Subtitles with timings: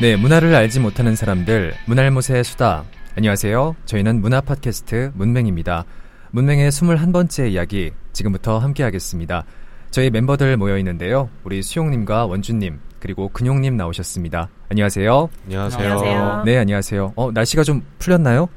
[0.00, 2.84] 네, 문화를 알지 못하는 사람들, 문알못의 수다.
[3.18, 3.76] 안녕하세요.
[3.84, 5.84] 저희는 문화 팟캐스트 문맹입니다.
[6.30, 9.44] 문맹의 21번째 이야기, 지금부터 함께 하겠습니다.
[9.90, 11.28] 저희 멤버들 모여 있는데요.
[11.44, 14.48] 우리 수용님과 원준님, 그리고 근용님 나오셨습니다.
[14.70, 15.28] 안녕하세요.
[15.44, 15.82] 안녕하세요.
[15.82, 16.42] 안녕하세요.
[16.46, 17.12] 네, 안녕하세요.
[17.16, 18.48] 어, 날씨가 좀 풀렸나요?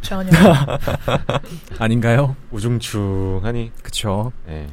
[0.00, 0.30] 전혀.
[1.80, 2.36] 아닌가요?
[2.52, 3.72] 우중충하니.
[3.82, 4.30] 그쵸.
[4.46, 4.68] 네.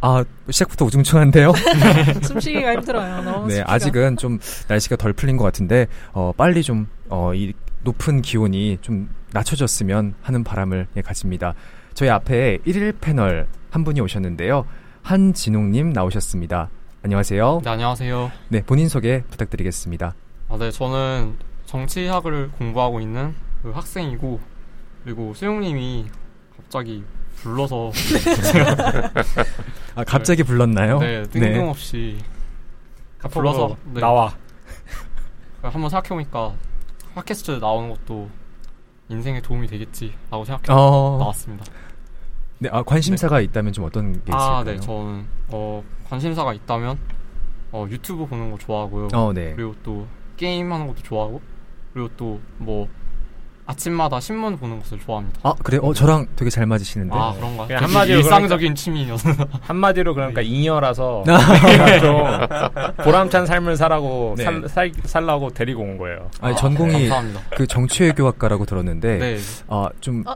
[0.00, 1.52] 아, 시작부터 우중충한데요?
[2.22, 3.22] 숨쉬기가 힘들어요.
[3.22, 3.72] 너무 네, 습기가.
[3.72, 4.38] 아직은 좀
[4.68, 7.52] 날씨가 덜 풀린 것 같은데, 어, 빨리 좀, 어, 이
[7.82, 11.54] 높은 기온이 좀 낮춰졌으면 하는 바람을 예, 가집니다.
[11.94, 14.66] 저희 앞에 1일 패널 한 분이 오셨는데요.
[15.02, 16.70] 한진웅님 나오셨습니다.
[17.02, 17.60] 안녕하세요.
[17.64, 18.32] 네, 안녕하세요.
[18.48, 20.14] 네, 본인 소개 부탁드리겠습니다.
[20.48, 21.34] 아, 네, 저는
[21.66, 24.38] 정치학을 공부하고 있는 그 학생이고,
[25.04, 26.06] 그리고 수용님이
[26.56, 27.02] 갑자기
[27.36, 27.90] 불러서,
[29.94, 30.98] 아, 갑자기 불렀나요?
[30.98, 32.18] 네, 뜬금없이
[33.30, 34.32] 불러서 네, 나와.
[35.62, 36.54] 한번 생각해보니까
[37.14, 38.28] 팟캐스트 나오는 것도
[39.08, 41.64] 인생에 도움이 되겠지라고 생각해서 어, 나왔습니다.
[42.58, 44.40] 네, 아, 관심사가 있다면 좀 어떤 게 있을까요?
[44.40, 46.98] 아, 네, 저는 어, 관심사가 있다면
[47.72, 49.08] 어, 유튜브 보는 거 좋아하고요.
[49.14, 49.54] 어, 네.
[49.54, 51.40] 그리고 또 게임 하는 것도 좋아하고,
[51.92, 52.88] 그리고 또 뭐
[53.68, 55.40] 아침마다 신문 보는 것을 좋아합니다.
[55.42, 55.78] 아, 그래?
[55.82, 57.14] 어, 저랑 되게 잘 맞으시는데.
[57.14, 57.66] 아 그런가?
[57.66, 59.28] 그냥 한마디로 일상적인 취미여서
[59.60, 60.46] 한마디로 그러니까 네.
[60.46, 61.24] 잉여라서
[62.00, 62.24] 좀
[63.04, 64.44] 보람찬 삶을 살라고 네.
[64.44, 66.30] 살, 살, 살라고 데리고 온 거예요.
[66.40, 67.40] 아니, 전공이 감사합니다.
[67.50, 69.36] 그 정치외교학과라고 들었는데, 네.
[69.66, 70.34] 아, 좀, 아,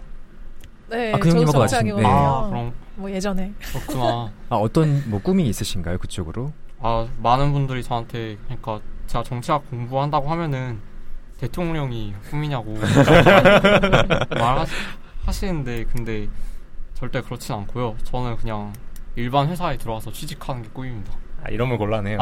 [0.90, 2.06] 네, 아, 그 형님하고 정치학이거든요.
[2.06, 2.14] 네.
[2.14, 3.50] 아 그럼 뭐 예전에.
[3.60, 4.30] 그렇구나.
[4.50, 5.96] 아, 어떤 뭐 꿈이 있으신가요?
[5.96, 6.52] 그쪽으로?
[6.82, 10.80] 아 많은 분들이 저한테 그러니까 제가 정치학 공부한다고 하면은
[11.42, 12.78] 대통령이 꿈이냐고
[15.26, 16.28] 말하시는데 근데
[16.94, 17.96] 절대 그렇진 않고요.
[18.04, 18.72] 저는 그냥
[19.16, 21.12] 일반 회사에 들어와서 취직하는 게 꿈입니다.
[21.42, 22.18] 아, 이러면 곤란해요.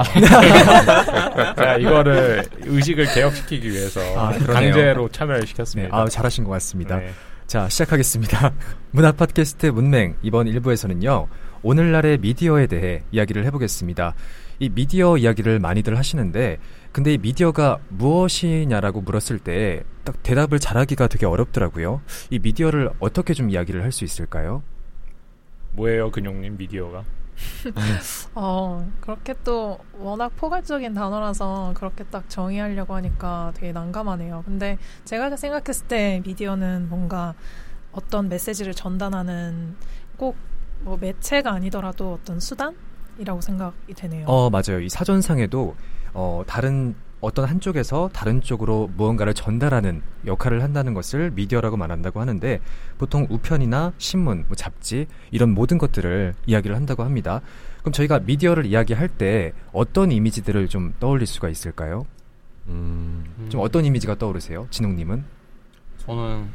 [1.54, 4.32] 제가 이거를 의식을 개혁시키기 위해서 아.
[4.38, 5.94] 강제로 참여를 네, 시켰습니다.
[5.94, 6.96] 아, 잘하신 것 같습니다.
[6.96, 7.12] 네.
[7.46, 8.54] 자, 시작하겠습니다.
[8.92, 11.26] 문화 팟캐스트 문맹 이번 1부에서는요.
[11.62, 14.14] 오늘날의 미디어에 대해 이야기를 해보겠습니다.
[14.60, 16.58] 이 미디어 이야기를 많이들 하시는데
[16.92, 22.00] 근데 이 미디어가 무엇이냐라고 물었을 때 딱 대답을 잘하기가 되게 어렵더라고요.
[22.30, 24.62] 이 미디어를 어떻게 좀 이야기를 할 수 있을까요?
[25.72, 27.04] 뭐예요, 근용님 미디어가?
[28.34, 34.42] 어, 그렇게 또 워낙 포괄적인 단어라서 그렇게 딱 정의하려고 하니까 되게 난감하네요.
[34.46, 37.34] 근데 제가 생각했을 때 미디어는 뭔가
[37.92, 39.76] 어떤 메시지를 전달하는
[40.16, 40.36] 꼭
[40.82, 44.24] 뭐 매체가 아니더라도 어떤 수단이라고 생각이 되네요.
[44.26, 44.80] 어, 맞아요.
[44.80, 45.76] 이 사전상에도
[46.14, 52.60] 어, 다른 어떤 한쪽에서 다른 쪽으로 무언가를 전달하는 역할을 한다는 것을 미디어라고 말한다고 하는데
[52.96, 57.42] 보통 우편이나 신문, 뭐 잡지 이런 모든 것들을 이야기를 한다고 합니다.
[57.80, 62.06] 그럼 저희가 미디어를 이야기할 때 어떤 이미지들을 좀 떠올릴 수가 있을까요?
[62.68, 64.66] 음, 좀 어떤 이미지가 떠오르세요?
[64.70, 65.24] 진웅님은
[65.98, 66.48] 저는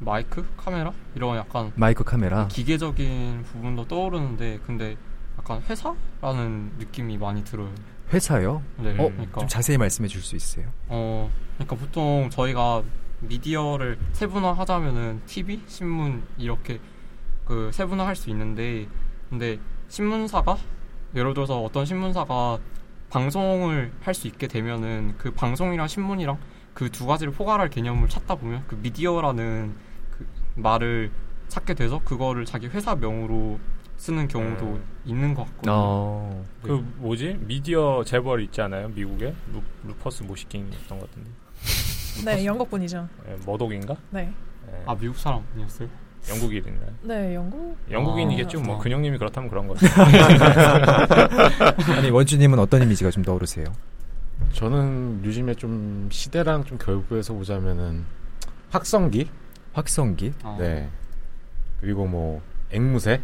[0.00, 2.48] 마이크, 카메라 이런 약간 마이크 카메라.
[2.48, 4.96] 기계적인 부분도 떠오르는데 근데
[5.38, 7.70] 약간 회사라는 느낌이 많이 들어요.
[8.12, 8.62] 회사요?
[8.78, 10.66] 네, 어, 그러니까 좀 자세히 말씀해 줄 수 있어요?
[10.88, 12.82] 어, 그러니까 보통 저희가
[13.20, 16.80] 미디어를 세분화하자면은 TV, 신문 이렇게
[17.44, 18.86] 그 세분화할 수 있는데
[19.28, 19.58] 근데
[19.88, 20.56] 신문사가
[21.14, 22.58] 예를 들어서 어떤 신문사가
[23.10, 26.38] 방송을 할 수 있게 되면은 그 방송이랑 신문이랑
[26.74, 29.74] 그 두 가지를 포괄할 개념을 찾다 보면 그 미디어라는
[30.12, 31.10] 그 말을
[31.48, 33.58] 찾게 돼서 그거를 자기 회사명으로
[33.98, 34.82] 쓰는 경우도 음.
[35.04, 35.72] 있는 것 같거든요.
[35.74, 37.36] 어, 그 뭐지?
[37.40, 41.30] 미디어 재벌 있잖아요, 미국에 루, 루퍼스 모시킹이었던 것 같은데
[42.24, 43.06] 네, 영국 분이죠.
[43.28, 43.96] 예, 머독인가?
[44.10, 44.32] 네.
[44.72, 45.88] 예, 아 미국 사람 아니었어요?
[46.30, 46.90] 영국인인가요?
[47.02, 47.76] 네, 영국?
[47.90, 48.60] 영국인이겠죠.
[48.60, 48.78] 뭐 아.
[48.78, 49.86] 근영님이 그렇다면 그런 거죠.
[51.96, 53.66] 아니 원주님은 어떤 이미지가 좀 떠오르세요?
[54.52, 58.04] 저는 요즘에 좀 시대랑 좀 결부해서 보자면은
[58.70, 59.28] 확성기,
[59.72, 60.32] 확성기?
[60.42, 60.88] 아, 네
[61.80, 63.20] 그리고 뭐 앵무새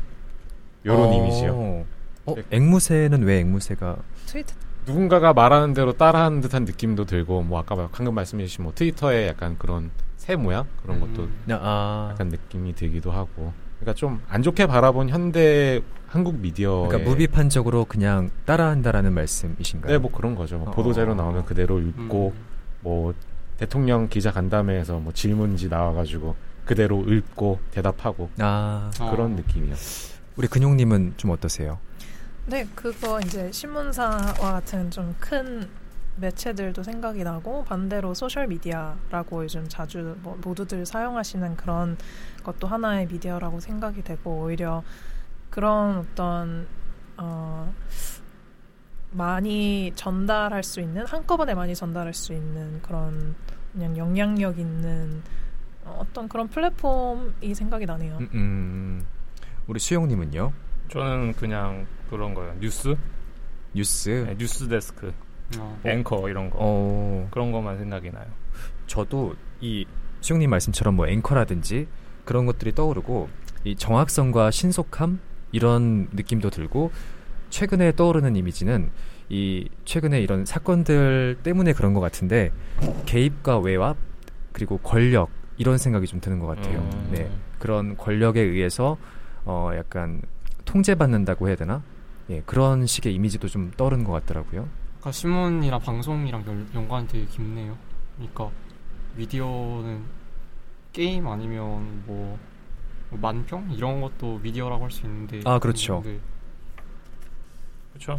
[0.85, 1.13] 요런 어.
[1.13, 1.85] 이미지요.
[2.27, 3.97] 어, 앵무새는 왜 앵무새가
[4.27, 4.55] 트위터
[4.87, 9.91] 누군가가 말하는 대로 따라하는 듯한 느낌도 들고 뭐 아까 방금 말씀해주신 뭐 트위터의 약간 그런
[10.17, 11.45] 새 모양 그런 것도 음.
[11.51, 13.53] 아, 약간 느낌이 들기도 하고.
[13.81, 16.87] 그러니까 좀 안 좋게 바라본 현대 한국 미디어.
[16.89, 19.93] 그러니까 무비판적으로 그냥 따라한다라는 말씀이신가요?
[19.93, 20.59] 네, 뭐 그런 거죠.
[20.59, 20.71] 뭐 어.
[20.71, 22.45] 보도 자료 나오면 그대로 읽고 음.
[22.81, 23.15] 뭐
[23.59, 29.11] 대통령 기자 간담회에서 뭐 질문지 나와가지고 그대로 읽고 대답하고 아, 어.
[29.11, 29.75] 그런 느낌이요.
[30.37, 31.79] 우리 근용님은 좀 어떠세요?
[32.47, 35.69] 네, 그거 이제 신문사와 같은 좀 큰
[36.17, 41.97] 매체들도 생각이 나고 반대로 소셜 미디어라고 요즘 자주 뭐 모두들 사용하시는 그런
[42.45, 44.83] 것도 하나의 미디어라고 생각이 되고 오히려
[45.51, 46.67] 그런 어떤
[47.17, 47.73] 어
[49.11, 53.35] 많이 전달할 수 있는 한꺼번에 많이 전달할 수 있는 그런
[53.73, 55.23] 그냥 영향력 있는
[55.85, 58.19] 어, 어떤 그런 플랫폼이 생각이 나네요.
[58.19, 59.07] 음, 음.
[59.67, 60.53] 우리 수영님은요?
[60.89, 62.55] 저는 그냥 그런 거예요.
[62.61, 62.95] 뉴스,
[63.75, 64.25] 뉴스.
[64.29, 65.13] 네, 뉴스 데스크,
[65.59, 68.27] 어, 앵커 이런 거 어, 그런 것만 생각이 나요.
[68.87, 69.87] 저도 이
[70.21, 71.87] 수영님 말씀처럼 뭐 앵커라든지
[72.25, 73.29] 그런 것들이 떠오르고
[73.65, 75.21] 이 정확성과 신속함
[75.53, 76.91] 이런 느낌도 들고
[77.51, 78.91] 최근에 떠오르는 이미지는
[79.29, 82.51] 이 최근에 이런 사건들 때문에 그런 것 같은데
[83.07, 83.97] 개입과 외압
[84.53, 86.79] 그리고 권력 이런 생각이 좀 드는 것 같아요.
[86.81, 87.09] 음.
[87.13, 88.99] 네 그런 권력에 의해서
[89.47, 90.23] 어 약간
[90.65, 91.83] 통제받는다고 해야 되나?
[92.31, 94.69] 예 그런 식의 이미지도 좀 떠오르는 것 같더라고요.
[95.01, 97.77] 아까 신문이랑 방송이랑 연, 연관이 되게 깊네요.
[98.17, 98.51] 그러니까
[99.17, 100.03] 미디어는
[100.93, 102.39] 게임 아니면 뭐,
[103.11, 106.01] 뭐 만평 이런 것도 미디어라고 할 수 있는데 아, 그렇죠.
[106.05, 106.19] 네,
[107.93, 108.19] 그렇죠.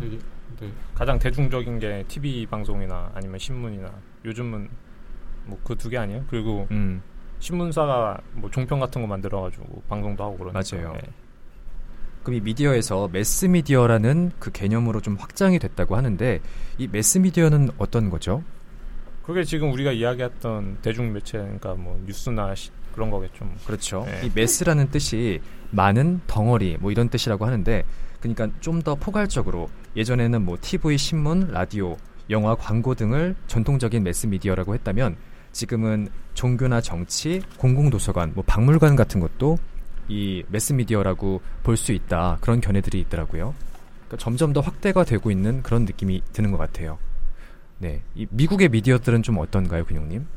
[0.60, 0.72] 네.
[0.94, 3.92] 가장 대중적인 게 TV 방송이나 아니면 신문이나
[4.24, 4.69] 요즘은
[5.45, 6.24] 뭐 그 두 개 아니에요?
[6.30, 7.01] 그리고 음
[7.50, 10.94] 신문사가 뭐 종편 같은 거 만들어가지고 방송도 하고 그러니까 맞아요.
[10.94, 11.01] 네.
[12.24, 16.42] 그럼 이 미디어에서 매스 미디어라는 그 개념으로 좀 확장이 됐다고 하는데
[16.80, 18.44] 이 매스 미디어는 어떤 거죠?
[19.24, 23.45] 그게 지금 우리가 이야기했던 대중 매체 그러니까 뭐 뉴스나 시- 그런 거겠죠.
[23.45, 23.53] 뭐.
[23.68, 24.06] 그렇죠.
[24.07, 24.25] 네.
[24.25, 25.39] 이 매스라는 뜻이
[25.69, 27.83] 많은 덩어리 뭐 이런 뜻이라고 하는데
[28.21, 31.95] 그러니까 좀 더 포괄적으로 예전에는 뭐 TV, 신문, 라디오,
[32.31, 35.15] 영화, 광고 등을 전통적인 매스 미디어라고 했다면
[35.60, 39.57] 지금은 종교나 정치, 공공도서관, 뭐 박물관 같은 것도
[40.10, 43.56] 이 매스 미디어라고 볼 수 있다 그런 견해들이 있더라고요.
[44.06, 46.98] 그러니까 점점 더 확대가 되고 있는 그런 느낌이 드는 것 같아요.
[47.78, 50.28] 네, 이 미국의 미디어들은 좀 어떤가요, 근영님?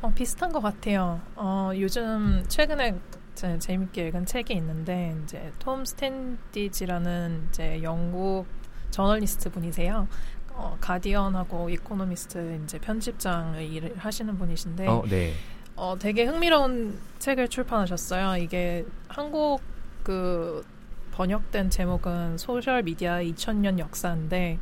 [0.00, 1.20] 어, 비슷한 것 같아요.
[1.34, 2.94] 어, 요즘 최근에
[3.34, 8.46] 제, 재밌게 읽은 책이 있는데 이제 톰 스탠디지라는 이제 영국
[8.90, 10.06] 저널리스트 분이세요.
[10.54, 15.32] 어, 가디언하고 이코노미스트 이제 편집장의 일을 하시는 분이신데 어, 네.
[15.76, 18.36] 어, 되게 흥미로운 책을 출판하셨어요.
[18.42, 19.60] 이게 한국
[20.02, 20.64] 그
[21.12, 24.58] 번역된 제목은 소셜 미디어 2000년 역사인데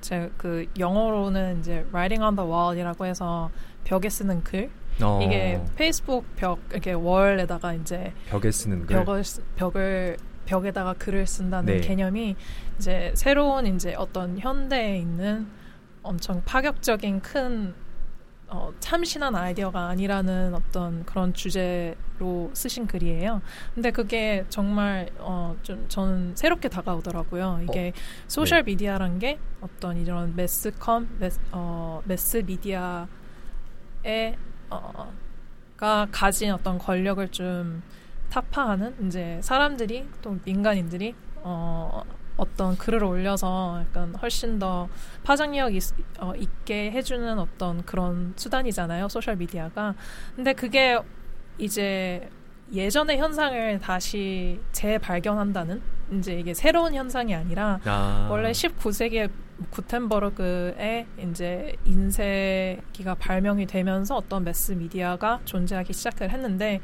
[0.00, 3.50] 제 그 영어로는 이제 writing on the wall이라고 해서
[3.84, 4.70] 벽에 쓰는 글
[5.02, 8.96] 어, 이게 페이스북 벽 이렇게 월에다가 이제 벽에 쓰는 글.
[8.96, 10.16] 벽을 쓰- 벽을
[10.50, 11.80] 벽에다가 글을 쓴다는 네.
[11.80, 12.34] 개념이
[12.76, 15.46] 이제 새로운 이제 어떤 현대에 있는
[16.02, 17.72] 엄청 파격적인 큰
[18.48, 23.40] 어, 참신한 아이디어가 아니라는 어떤 그런 주제로 쓰신 글이에요.
[23.76, 27.60] 근데 그게 정말 어, 좀 저는 새롭게 다가오더라고요.
[27.68, 27.92] 이게
[28.26, 33.06] 소셜 미디어란 게 어떤 이런 매스컴, 매스, 어, 매스 미디어의
[34.70, 35.12] 어,
[35.76, 37.84] 가 가진 어떤 권력을 좀
[38.30, 42.02] 타파하는 이제 사람들이 또 민간인들이 어,
[42.36, 44.88] 어떤 글을 올려서 약간 훨씬 더
[45.22, 45.82] 파장력 있,
[46.18, 49.94] 어, 있게 해주는 어떤 그런 수단이잖아요 소셜 미디어가
[50.36, 50.98] 근데 그게
[51.58, 52.28] 이제
[52.72, 55.82] 예전의 현상을 다시 재발견한다는
[56.12, 58.28] 이제 이게 새로운 현상이 아니라 아.
[58.30, 59.30] 원래 19세기에
[59.70, 66.80] 구텐버그의 이제 인쇄기가 발명이 되면서 어떤 매스 미디어가 존재하기 시작을 했는데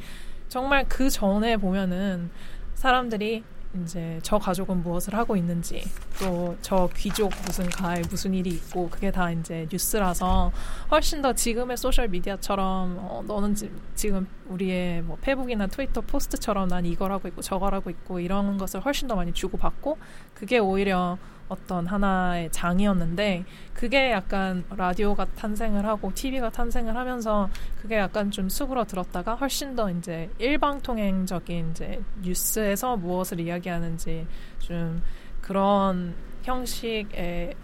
[0.48, 2.30] 정말 그 전에 보면은
[2.74, 3.42] 사람들이
[3.82, 5.82] 이제 저 가족은 무엇을 하고 있는지
[6.18, 10.50] 또 저 귀족 무슨 가에 무슨 일이 있고 그게 다 이제 뉴스라서
[10.90, 16.86] 훨씬 더 지금의 소셜 미디어처럼 어, 너는 지, 지금 우리의 뭐 페북이나 트위터 post처럼 난
[16.86, 19.98] 이걸 하고 있고 저걸 하고 있고 이런 것을 훨씬 더 많이 주고받고
[20.34, 27.48] 그게 오히려 어떤 하나의 장이었는데 그게 약간 라디오가 탄생을 하고 TV가 탄생을 하면서
[27.80, 34.26] 그게 약간 좀 수그러들었다가 훨씬 더 이제 일방통행적인 이제 뉴스에서 무엇을 이야기하는지
[34.58, 35.02] 좀
[35.40, 37.54] 그런 형식의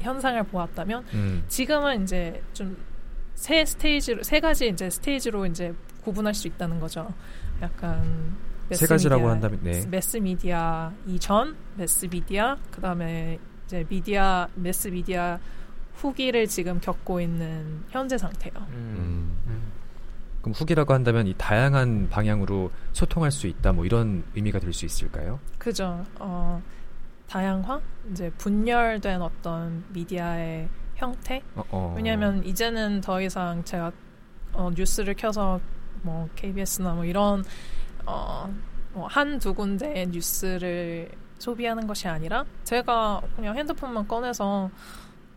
[0.00, 1.44] 현상을 보았다면 음.
[1.48, 2.94] 지금은 이제 좀
[3.34, 7.12] 세 스테이지로 세 가지 이제 스테이지로 이제 구분할 수 있다는 거죠.
[7.60, 8.36] 약간
[8.70, 9.84] 세 가지라고 한다면 네.
[9.86, 15.38] 매스 미디어 이전 매스 미디어 그다음에 이제 미디어 매스 미디어
[15.94, 18.52] 후기를 지금 겪고 있는 현재 상태요.
[18.70, 19.38] 음.
[19.46, 19.72] 음.
[20.40, 25.38] 그럼 후기라고 한다면 이 다양한 방향으로 소통할 수 있다 뭐 이런 의미가 될 수 있을까요?
[25.58, 26.04] 그죠.
[26.18, 26.60] 어,
[27.28, 27.80] 다양화
[28.10, 31.94] 이제 분열된 어떤 미디어의 형태 어, 어.
[31.96, 33.90] 왜냐하면 이제는 더 이상 제가
[34.52, 35.60] 어, 뉴스를 켜서
[36.02, 37.42] 뭐 KBS나 뭐 이런
[38.06, 38.52] 어,
[38.92, 44.70] 뭐 한두 군데의 뉴스를 소비하는 것이 아니라 제가 그냥 핸드폰만 꺼내서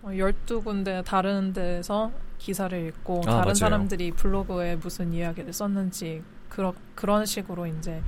[0.04, 3.54] 어, 12군데 다른 데서 기사를 읽고 아, 다른 맞아요.
[3.56, 8.02] 사람들이 블로그에 무슨 이야기를 썼는지 그러, 그런 식으로 이제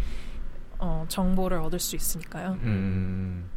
[0.78, 2.58] 어, 정보를 얻을 수 있으니까요.
[2.64, 3.50] 음.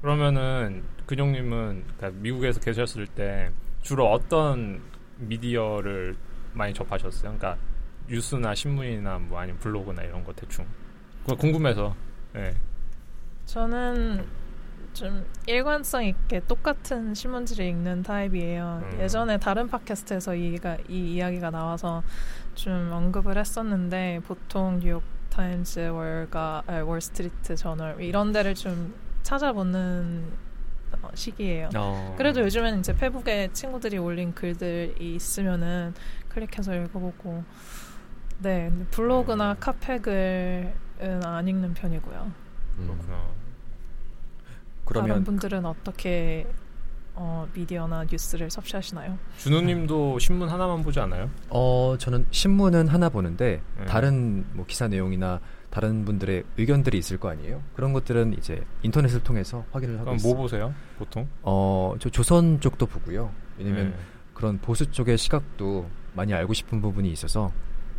[0.00, 3.50] 그러면은 근용님은 그러니까 미국에서 계셨을 때
[3.82, 4.80] 주로 어떤
[5.18, 6.16] 미디어를
[6.54, 7.36] 많이 접하셨어요?
[7.36, 7.56] 그러니까
[8.08, 10.66] 뉴스나 신문이나 뭐 아니면 블로그나 이런 거 대충.
[11.24, 11.94] 궁금해서.
[12.32, 12.54] 네.
[13.44, 14.24] 저는
[14.94, 18.82] 좀 일관성 있게 똑같은 신문지를 읽는 타입이에요.
[18.82, 19.00] 음.
[19.00, 22.02] 예전에 다른 팟캐스트에서 이가, 이 이야기가 나와서
[22.54, 30.24] 좀 언급을 했었는데 보통 뉴욕 타임즈, 월가, 아, 월스트리트 저널 이런 데를 좀 찾아보는
[31.02, 31.68] 어, 시기예요.
[31.76, 32.14] 어.
[32.16, 35.94] 그래도 요즘에는 이제 페북에 친구들이 올린 글들이 있으면은
[36.28, 37.44] 클릭해서 읽어보고
[38.40, 42.32] 네 블로그나 카페글은 안 읽는 편이고요.
[42.78, 42.86] 음.
[42.86, 43.16] 그렇구나.
[43.18, 43.34] 다른
[44.84, 46.46] 그러면 분들은 어떻게
[47.14, 49.18] 어, 미디어나 뉴스를 섭취하시나요?
[49.38, 51.28] 준우님도 신문 하나만 보지 않아요?
[51.50, 53.84] 어 저는 신문은 하나 보는데 네.
[53.86, 55.40] 다른 뭐 기사 내용이나
[55.70, 57.60] 다른 분들의 의견들이 있을 거 아니에요.
[57.74, 60.32] 그런 것들은 이제 인터넷을 통해서 확인을 하고 그럼 있어요.
[60.32, 60.74] 뭐 보세요?
[60.98, 61.28] 보통?
[61.42, 63.32] 어 저 조선 쪽도 보고요.
[63.58, 63.96] 왜냐면 네.
[64.32, 67.52] 그런 보수 쪽의 시각도 많이 알고 싶은 부분이 있어서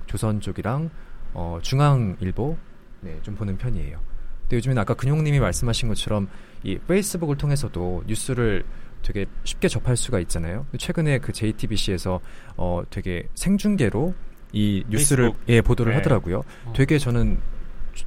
[0.09, 0.89] 조선 쪽이랑
[1.33, 2.57] 어, 중앙일보
[3.01, 3.99] 네, 좀 보는 편이에요.
[4.41, 6.27] 근데 요즘에는 아까 근용님이 말씀하신 것처럼
[6.63, 8.65] 이 페이스북을 통해서도 뉴스를
[9.03, 10.65] 되게 쉽게 접할 수가 있잖아요.
[10.77, 12.19] 최근에 그 JTBC에서
[12.57, 14.15] 어, 되게 생중계로
[14.51, 15.49] 이 뉴스를 페이스북.
[15.49, 15.97] 예, 보도를 네.
[15.97, 16.41] 하더라고요.
[16.65, 16.73] 어.
[16.75, 17.37] 되게 저는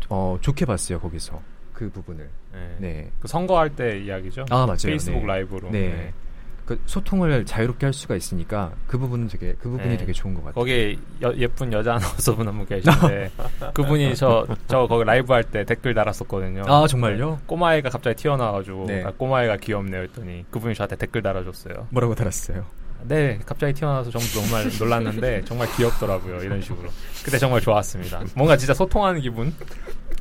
[0.08, 1.40] 어, 좋게 봤어요 거기서
[1.72, 2.28] 그 부분을.
[2.52, 2.76] 네.
[2.80, 3.12] 네.
[3.20, 4.44] 그 선거할 때 이야기죠?
[4.50, 4.76] 아 맞아요.
[4.84, 5.26] 페이스북 네.
[5.26, 5.70] 라이브로.
[5.70, 6.12] 네.
[6.76, 9.96] 그 소통을 자유롭게 할 수가 있으니까 그 부분은 되게 그 부분이 네.
[9.96, 10.54] 되게 좋은 것 같아요.
[10.54, 13.30] 거기에 여- 예쁜 여자 아나운서분 한 분 계신데
[13.74, 16.62] 그분이 저, 저 거기 라이브 할 때 댓글 달았었거든요.
[16.66, 17.30] 아 정말요?
[17.30, 17.36] 네.
[17.46, 19.02] 꼬마애가 갑자기 튀어나와가지고 네.
[19.04, 21.88] 아, 꼬마애가 귀엽네요 했더니 그분이 저한테 댓글 달아줬어요.
[21.90, 22.64] 뭐라고 달았어요?
[23.04, 26.42] 네, 갑자기 튀어나와서 정말 놀랐는데 정말 귀엽더라고요.
[26.44, 26.88] 이런 식으로.
[27.24, 28.22] 그때 정말 좋았습니다.
[28.36, 29.52] 뭔가 진짜 소통하는 기분?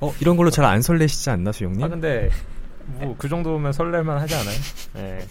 [0.01, 1.83] 어 이런 걸로 잘 안 설레시지 않나 수영님?
[1.83, 2.29] 아 근데
[2.99, 4.55] 뭐 그 정도면 설렐만 하지 않아요?
[4.93, 5.27] 네.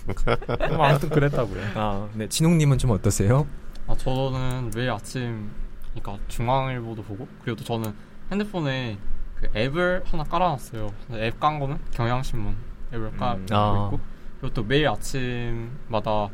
[0.76, 1.62] 뭐 아무튼 그랬다고요.
[1.75, 2.29] 아, 네.
[2.29, 3.47] 진홍님은 좀 어떠세요?
[3.87, 5.50] 아, 저는 매일 아침,
[5.95, 7.93] 그러니까 중앙일보도 보고, 그리고 또 저는
[8.31, 8.99] 핸드폰에
[9.37, 10.93] 그 앱을 하나 깔아놨어요.
[11.14, 12.55] 앱 깐 거는 경향신문
[12.95, 13.47] 앱을 깔고 음.
[13.50, 13.85] 아.
[13.87, 14.00] 있고,
[14.40, 16.29] 그리고 또 매일 아침마다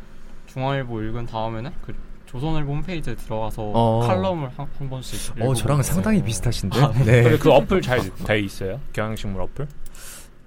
[0.47, 1.95] 중앙일보 읽은 다음에는 그
[2.26, 4.00] 조선일보 홈페이지에 들어가서 어.
[4.06, 6.25] 칼럼을 한, 한 번씩 어 저랑 상당히 어.
[6.25, 6.80] 비슷하신데.
[6.92, 7.38] 근데 네.
[7.38, 8.80] 그 어플 잘 돼 있어요?
[8.92, 9.66] 경향신문 어플?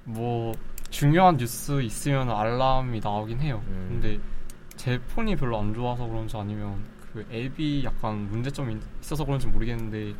[0.04, 0.54] 뭐
[0.90, 3.62] 중요한 뉴스 있으면 알람이 나오긴 해요.
[3.68, 4.00] 음.
[4.02, 4.20] 근데
[4.76, 10.14] 제 폰이 별로 안 좋아서 그런지 아니면 그 앱이 약간 문제점이 있어서 그런지 모르겠는데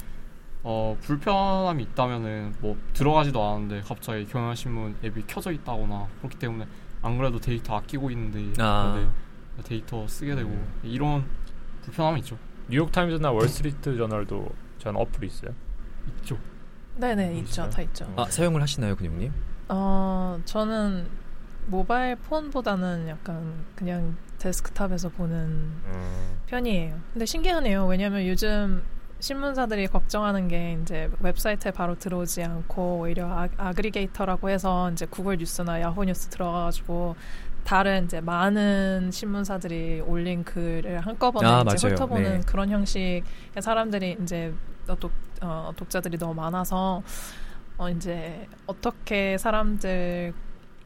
[0.64, 6.68] 어 불편함이 있다면은 뭐 들어가지도 않았는데 갑자기 경향신문 앱이 켜져 있다거나 그렇기 때문에
[7.02, 8.94] 안 그래도 데이터 아끼고 있는데 아.
[8.94, 9.10] 근데
[9.64, 10.80] 데이터 쓰게 되고 음.
[10.84, 11.26] 이런
[11.84, 12.38] 불편함이 있죠.
[12.70, 15.52] 뉴욕타임즈나 월스트리트 저널도 전 어플이 있어요.
[16.18, 16.38] 있죠.
[16.98, 17.70] 네네 있죠, 있어요?
[17.70, 18.14] 다 있죠.
[18.18, 19.32] 아 사용을 하시나요, 근영님?
[19.70, 21.08] 어 저는
[21.68, 26.38] 모바일 폰보다는 약간 그냥 데스크탑에서 보는 음.
[26.48, 27.00] 편이에요.
[27.14, 27.86] 근데 신기하네요.
[27.86, 28.84] 왜냐하면 요즘
[29.20, 35.82] 신문사들이 걱정하는 게 이제 웹사이트에 바로 들어오지 않고 오히려 아, aggregator라고 해서 이제 구글 뉴스나
[35.82, 37.16] 야후 뉴스 들어가가지고
[37.66, 41.96] 다른 이제 많은 신문사들이 올린 글을 한꺼번에 아, 이제 맞아요.
[41.96, 42.42] 훑어보는 네.
[42.46, 43.24] 그런 형식의
[43.60, 44.54] 사람들이 이제
[45.00, 45.12] 독,
[45.42, 47.04] 어, 독자들이 너무 많아서
[47.80, 50.34] 어, 이제 어떻게 사람들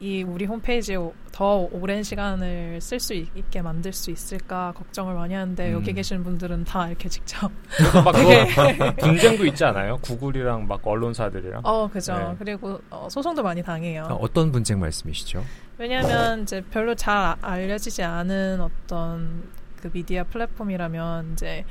[0.00, 5.34] 이 우리 홈페이지에 오- 더 오랜 시간을 쓸 수 있게 만들 수 있을까 걱정을 많이
[5.34, 5.72] 하는데 음.
[5.74, 7.50] 여기 계신 분들은 다 이렇게 직접
[8.04, 9.96] 막 되게 그거 분쟁도 있지 않아요?
[9.98, 11.62] 구글이랑 막 언론사들이랑.
[11.64, 12.36] 어 그죠 네.
[12.38, 15.44] 그리고 어, 소송도 많이 당해요 아, 어떤 분쟁 말씀이시죠?
[15.78, 19.42] 왜냐하면 이제 별로 잘 아- 알려지지 않은 어떤
[19.80, 21.64] 그 미디어 플랫폼이라면 이제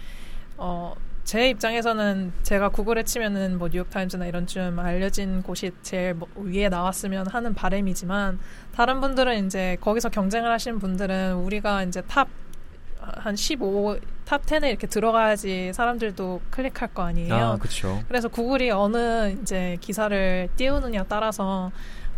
[0.57, 0.93] 어.
[1.23, 7.27] 제 입장에서는 제가 구글에 치면은 뭐 뉴욕타임즈나 이런 좀 알려진 곳이 제일 뭐 위에 나왔으면
[7.27, 8.39] 하는 바람이지만
[8.75, 12.27] 다른 분들은 이제 거기서 경쟁을 하신 분들은 우리가 이제 top
[13.17, 17.33] 한 15, top 10에 이렇게 들어가야지 사람들도 클릭할 거 아니에요.
[17.33, 18.01] 아, 그렇죠.
[18.07, 21.71] 그래서 구글이 어느 이제 기사를 띄우느냐 따라서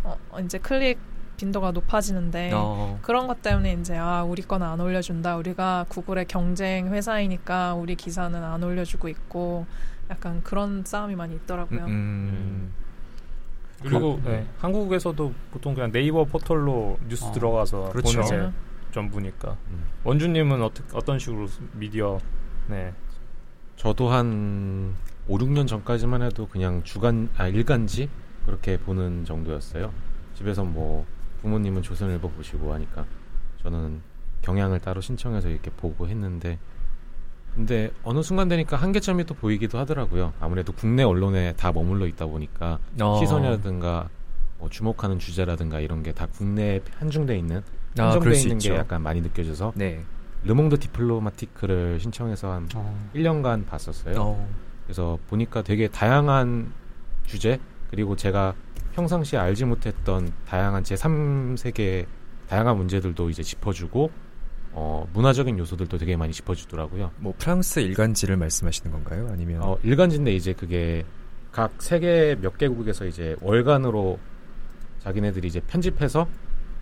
[0.04, 0.98] 어, 이제 클릭
[1.36, 5.36] 빈도가 높아지는데 어, 그런 것 때문에 이제 아 우리 거는 안 올려준다.
[5.36, 9.66] 우리가 구글의 경쟁 회사이니까 우리 기사는 안 올려주고 있고
[10.10, 11.84] 약간 그런 싸움이 많이 있더라고요.
[11.84, 12.72] 음, 음.
[13.82, 18.20] 그리고 그- 네, 한국에서도 보통 그냥 네이버 포털로 뉴스 아, 들어가서 그렇죠.
[18.20, 18.52] 보는 게 네.
[18.92, 19.56] 전부니까.
[19.70, 19.84] 음.
[20.04, 22.18] 원주님은 어떻, 어떤 식으로 미디어
[22.68, 22.92] 네.
[23.76, 24.94] 저도 한
[25.28, 28.08] 5, 6년 전까지만 해도 그냥 주간 아 일간지
[28.46, 29.92] 그렇게 보는 정도였어요.
[30.34, 31.04] 집에서 뭐
[31.46, 33.06] 부모님은 조선일보 보시고 하니까
[33.62, 34.00] 저는
[34.42, 36.58] 경향을 따로 신청해서 이렇게 보고 했는데
[37.54, 40.34] 근데 어느 순간 되니까 한계점이 또 보이기도 하더라고요.
[40.40, 43.18] 아무래도 국내 언론에 다 머물러 있다 보니까 어.
[43.20, 44.08] 시선이라든가
[44.58, 47.62] 뭐 주목하는 주제라든가 이런 게 다 국내에 한중돼 있는
[47.98, 48.58] 아, 한정돼 수 있는.
[48.58, 50.02] 게 약간 많이 느껴져서 네.
[50.44, 53.08] 르몽드 디플로마티크를 신청해서 한 어.
[53.14, 54.14] 1년간 봤었어요.
[54.18, 54.48] 어.
[54.84, 56.72] 그래서 보니까 되게 다양한
[57.24, 57.58] 주제
[57.90, 58.54] 그리고 제가
[58.96, 62.06] 평상시에 알지 못했던 다양한 제 3세계
[62.48, 64.10] 다양한 문제들도 이제 짚어주고
[64.72, 67.10] 어, 문화적인 요소들도 되게 많이 짚어주더라고요.
[67.18, 69.28] 뭐 프랑스 일간지를 말씀하시는 건가요?
[69.30, 71.04] 아니면 어, 일간지인데 이제 그게
[71.52, 74.18] 각 세계 몇 개국에서 이제 월간으로
[75.00, 76.26] 자기네들이 이제 편집해서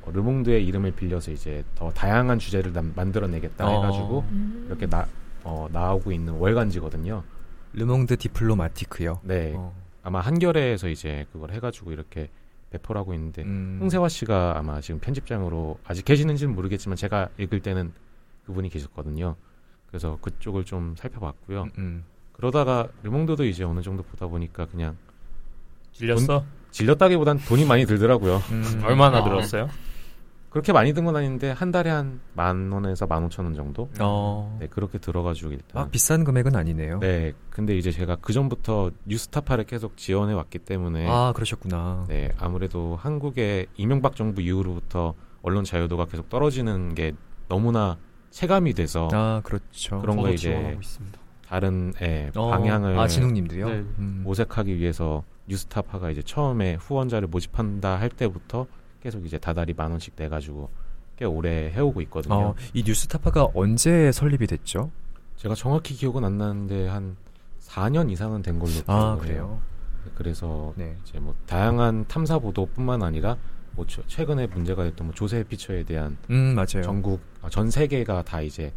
[0.03, 3.83] 어, 르몽드의 이름을 빌려서 이제 더 다양한 주제를 남- 만들어내겠다 어.
[3.83, 4.65] 해가지고 음.
[4.69, 5.07] 이렇게 나,
[5.43, 7.25] 어, 나오고 있는 월간지거든요.
[7.73, 9.21] 르몽드 디플로마티크요.
[9.25, 9.53] 네.
[9.57, 9.75] 어.
[10.05, 12.29] 아마 한겨레에서 이제 그걸 해가지고 이렇게
[12.71, 13.79] 배포를 하고 있는데 음.
[13.81, 17.93] 홍세화 씨가 아마 지금 편집장으로 아직 계시는지는 모르겠지만 제가 읽을 때는
[18.47, 19.35] 그분이 계셨거든요.
[19.89, 21.69] 그래서 그쪽을 좀 살펴봤고요.
[21.79, 22.05] 음.
[22.33, 24.97] 그러다가 르몽드도 이제 어느 정도 보다 보니까 그냥
[25.93, 26.45] 질렸어?
[26.71, 28.43] 질렸다기보단 돈이 많이 들더라고요.
[28.51, 28.83] 음.
[28.85, 29.25] 얼마나 아.
[29.25, 29.71] 들었어요?
[30.55, 33.91] 그렇게 많이 든 건 아닌데 한 달에 한 만 원에서 만 오천 원 정도?
[34.01, 34.57] 어.
[34.61, 37.01] 네 그렇게 들어가지고 일단 아, 비싼 금액은 아니네요.
[37.01, 42.05] 네 근데 이제 제가 그 전부터 뉴스타파를 계속 지원해 왔기 때문에 아, 그러셨구나.
[42.09, 47.13] 네, 아무래도 한국의 이명박 정부 이후로부터 언론 자유도가 계속 떨어지는 게
[47.49, 47.99] 너무나
[48.31, 50.01] 체감이 돼서 아, 그렇죠.
[50.01, 50.79] 그런 거 이제.
[51.49, 52.49] 다른 예, 어.
[52.51, 53.69] 방향을 아, 진웅님도요?
[53.69, 53.75] 네.
[53.99, 54.21] 음.
[54.25, 58.67] 모색하기 위해서 뉴스타파가 이제 처음에 후원자를 모집한다 할 때부터
[59.05, 60.71] 계속 이제 다달이 만 원씩 내 가지고
[61.19, 62.35] 꽤 오래 해오고 있거든요.
[62.35, 64.91] 어, 이 뉴스타파가 언제 설립이 됐죠?
[65.37, 67.15] 제가 정확히 기억은 안 나는데 한
[67.61, 69.19] 4년 이상은 된 걸로 아.
[69.21, 69.61] 그래요?
[70.15, 70.97] 그래서 네.
[71.05, 73.37] 이제 뭐 다양한 탐사 보도뿐만 아니라
[73.73, 76.83] 뭐 최- 최근에 문제가 됐던 뭐 조세 피처에 대한 음, 맞아요.
[76.83, 78.73] 전국 아, 전 세계가 다 이제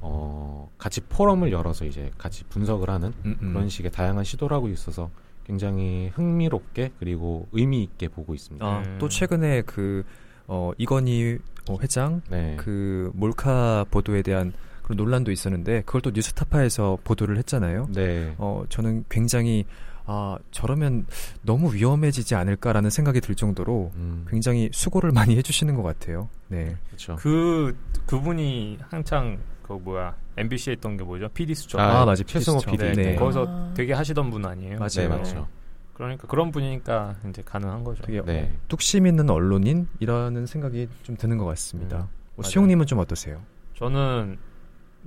[0.00, 3.52] 어 같이 포럼을 열어서 이제 같이 분석을 하는 음, 음.
[3.52, 5.10] 그런 식의 다양한 시도를 하고 있어서
[5.48, 8.64] 굉장히 흥미롭게 그리고 의미 있게 보고 있습니다.
[8.64, 8.98] 아, 음.
[9.00, 10.04] 또 최근에 그
[10.46, 11.38] 어, 이건희
[11.70, 12.56] 어, 회장 네.
[12.58, 17.88] 그 몰카 보도에 대한 그런 논란도 있었는데 그걸 또 뉴스타파에서 보도를 했잖아요.
[17.94, 18.34] 네.
[18.36, 19.64] 어, 저는 굉장히
[20.04, 21.06] 아, 저러면
[21.42, 26.28] 너무 위험해지지 않을까라는 생각이 들 정도로 음, 굉장히 수고를 많이 해주시는 것 같아요.
[26.48, 26.76] 네.
[26.88, 27.16] 그렇죠.
[27.16, 31.28] 그 그분이 한창 그 뭐야 MBC에 있던 게 뭐죠?
[31.28, 31.80] PD 수첩.
[31.80, 32.14] 아, 맞아요.
[32.16, 32.76] 최승호 PD.
[32.78, 33.14] 네, 네.
[33.16, 33.72] 거기서 아.
[33.74, 34.78] 되게 하시던 분 아니에요?
[34.78, 34.88] 맞아요.
[34.96, 35.48] 네, 맞죠.
[35.94, 38.02] 그러니까 그런 분이니까 이제 가능한 거죠.
[38.02, 38.56] 되게 네.
[38.68, 41.98] 뚝심 있는 언론인이라는 생각이 좀 드는 것 같습니다.
[41.98, 42.44] 음, 뭐.
[42.44, 43.42] 수용님은 좀 어떠세요?
[43.74, 44.38] 저는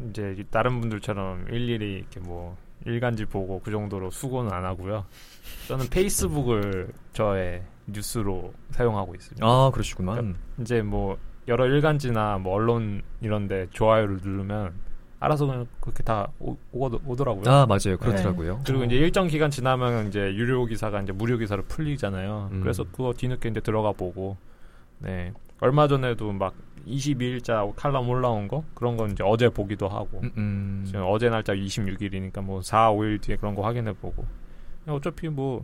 [0.10, 5.06] 이제 다른 분들처럼 일일이 이렇게 뭐 일간지 보고 그 정도로 수고는 안 하고요.
[5.68, 9.46] 저는 페이스북을 저의 뉴스로 사용하고 있습니다.
[9.46, 10.36] 아, 그러시구만.
[10.60, 11.18] 이제 뭐
[11.48, 14.74] 여러 일간지나 뭐 언론 이런데 좋아요를 누르면
[15.22, 17.96] 알아서 그냥 그렇게 다 오, 오, 더라고요 아, 맞아요.
[18.00, 18.62] 그렇더라고요.
[18.66, 22.50] 그리고 이제 일정 기간 지나면 이제 유료 기사가 이제 무료 기사로 풀리잖아요.
[22.52, 22.60] 음.
[22.62, 24.36] 그래서 그거 뒤늦게 이제 들어가 보고
[24.98, 26.56] 네 얼마 전에도 막
[26.88, 30.84] 22일자 칼럼 올라온 거 그런 건 이제 어제 보기도 하고 음, 음.
[30.88, 34.26] 지금 어제 날짜 26일이니까 뭐 4, 5일 뒤에 그런 거 확인해 보고
[34.88, 35.64] 어차피 뭐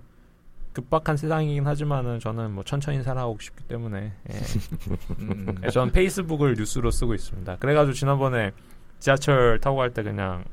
[0.73, 4.33] 급박한 세상이긴 하지만은 저는 뭐 천천히 살아오고 싶기 때문에 예.
[5.17, 7.55] 음, 네, 저는 페이스북을 뉴스로 쓰고 있습니다.
[7.57, 8.51] 그래가지고 지난번에
[8.99, 10.43] 지하철 타고 갈 때 그냥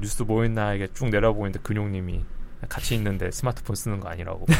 [0.00, 2.22] 뉴스 뭐 있나 이게 쭉 내려보고 있는데 근용님이
[2.68, 4.44] 같이 있는데 스마트폰 쓰는 거 아니라고.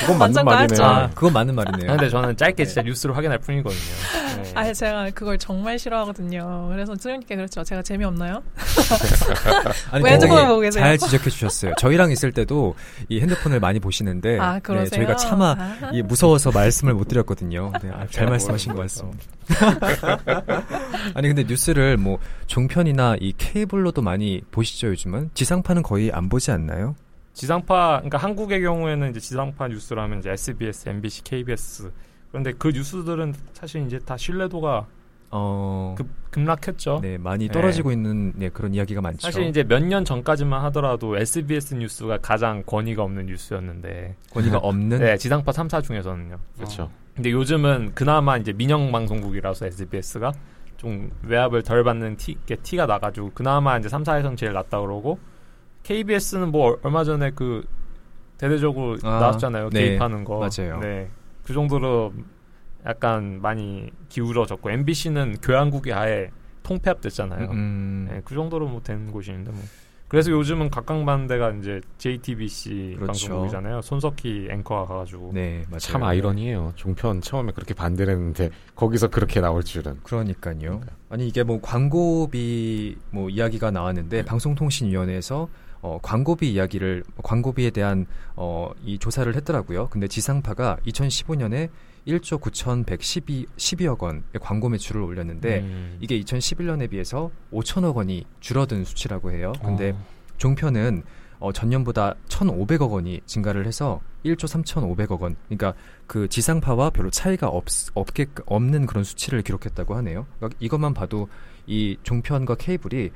[0.00, 0.86] 그건 맞는 말이네요.
[0.86, 1.90] 아, 그건 맞는 말이네요.
[1.90, 3.78] 근데 저는 짧게 진짜 뉴스를 확인할 뿐이거든요.
[4.42, 4.52] 네.
[4.54, 6.68] 아, 제가 그걸 정말 싫어하거든요.
[6.70, 7.62] 그래서 수영님께 그랬죠.
[7.62, 8.42] 제가 재미없나요?
[9.92, 10.82] 아니, 왜 핸드폰을 보고 계세요?
[10.82, 11.74] 잘 지적해 주셨어요.
[11.78, 12.74] 저희랑 있을 때도
[13.10, 14.88] 이 핸드폰을 많이 보시는데 아, 네, 그러세요?
[14.88, 15.90] 저희가 차마 아.
[15.92, 17.72] 이 무서워서 말씀을 못 드렸거든요.
[17.82, 19.18] 네, 아, 잘 제가 말씀하신 것 같습니다.
[21.14, 26.94] 아니 근데 뉴스를 뭐 종편이나 이 케이블로도 많이 보시죠 요즘은 지상파는 거의 안 보지 않나요?
[27.32, 31.92] 지상파, 그러니까 한국의 경우에는 이제 지상파 뉴스라면 이제 SBS, MBC, KBS.
[32.30, 34.86] 그런데 그 뉴스들은 사실 이제 다 신뢰도가
[35.32, 37.00] 어, 급, 급락했죠.
[37.02, 37.52] 네 많이 네.
[37.52, 39.20] 떨어지고 있는 네, 그런 이야기가 많죠.
[39.20, 45.18] 사실 이제 몇 년 전까지만 하더라도 SBS 뉴스가 가장 권위가 없는 뉴스였는데, 권위가 없는 네,
[45.18, 46.38] 지상파 3사 중에서는요.
[46.56, 46.90] 그렇죠.
[47.16, 50.32] 근데 요즘은 그나마 이제 민영 방송국이라서 SBS가
[50.76, 55.18] 좀 외압을 덜 받는 티, 게 티가 나가지고 그나마 이제 3사에서는 제일 낫다 그러고
[55.82, 57.64] KBS는 뭐 얼- 얼마 전에 그
[58.36, 59.70] 대대적으로 아, 나왔잖아요.
[59.70, 60.38] 네, 개입하는 거.
[60.38, 60.78] 맞아요.
[60.80, 61.08] 네.
[61.42, 62.12] 그 정도로
[62.84, 66.30] 약간 많이 기울어졌고 MBC는 교양국이 아예
[66.64, 67.48] 통폐합됐잖아요.
[67.50, 69.60] 음, 네, 그 정도로 뭐 된 곳인데 뭐.
[70.08, 73.06] 그래서 요즘은 각광받는 데가 이제 JTBC 그렇죠.
[73.06, 73.82] 방송국이잖아요.
[73.82, 75.78] 손석희 앵커가 가가지고 네 맞아요.
[75.78, 76.72] 참 아이러니해요.
[76.76, 79.98] 종편 처음에 그렇게 반대를 했는데 거기서 그렇게 나올 줄은.
[80.04, 80.80] 그러니까요.
[81.08, 85.48] 아니 이게 뭐 광고비 뭐 이야기가 나왔는데 방송통신위원회에서
[85.82, 89.88] 어, 광고비 이야기를 광고비에 대한 어, 이 조사를 했더라고요.
[89.88, 91.68] 근데 지상파가 2015년에
[92.06, 95.98] 1조 9,112 12억 원의 광고 매출을 올렸는데 음.
[96.00, 99.52] 이게 2011년에 비해서 5천억 원이 줄어든 수치라고 해요.
[99.62, 100.06] 근데 어.
[100.38, 101.02] 종편은
[101.38, 105.36] 어, 전년보다 1,500억 원이 증가를 해서 1조 3,500억 원.
[105.48, 105.74] 그러니까
[106.06, 110.26] 그 지상파와 별로 차이가 없, 없게, 없는 그런 수치를 기록했다고 하네요.
[110.38, 111.28] 그러니까 이것만 봐도
[111.66, 113.10] 이 종편과 케이블이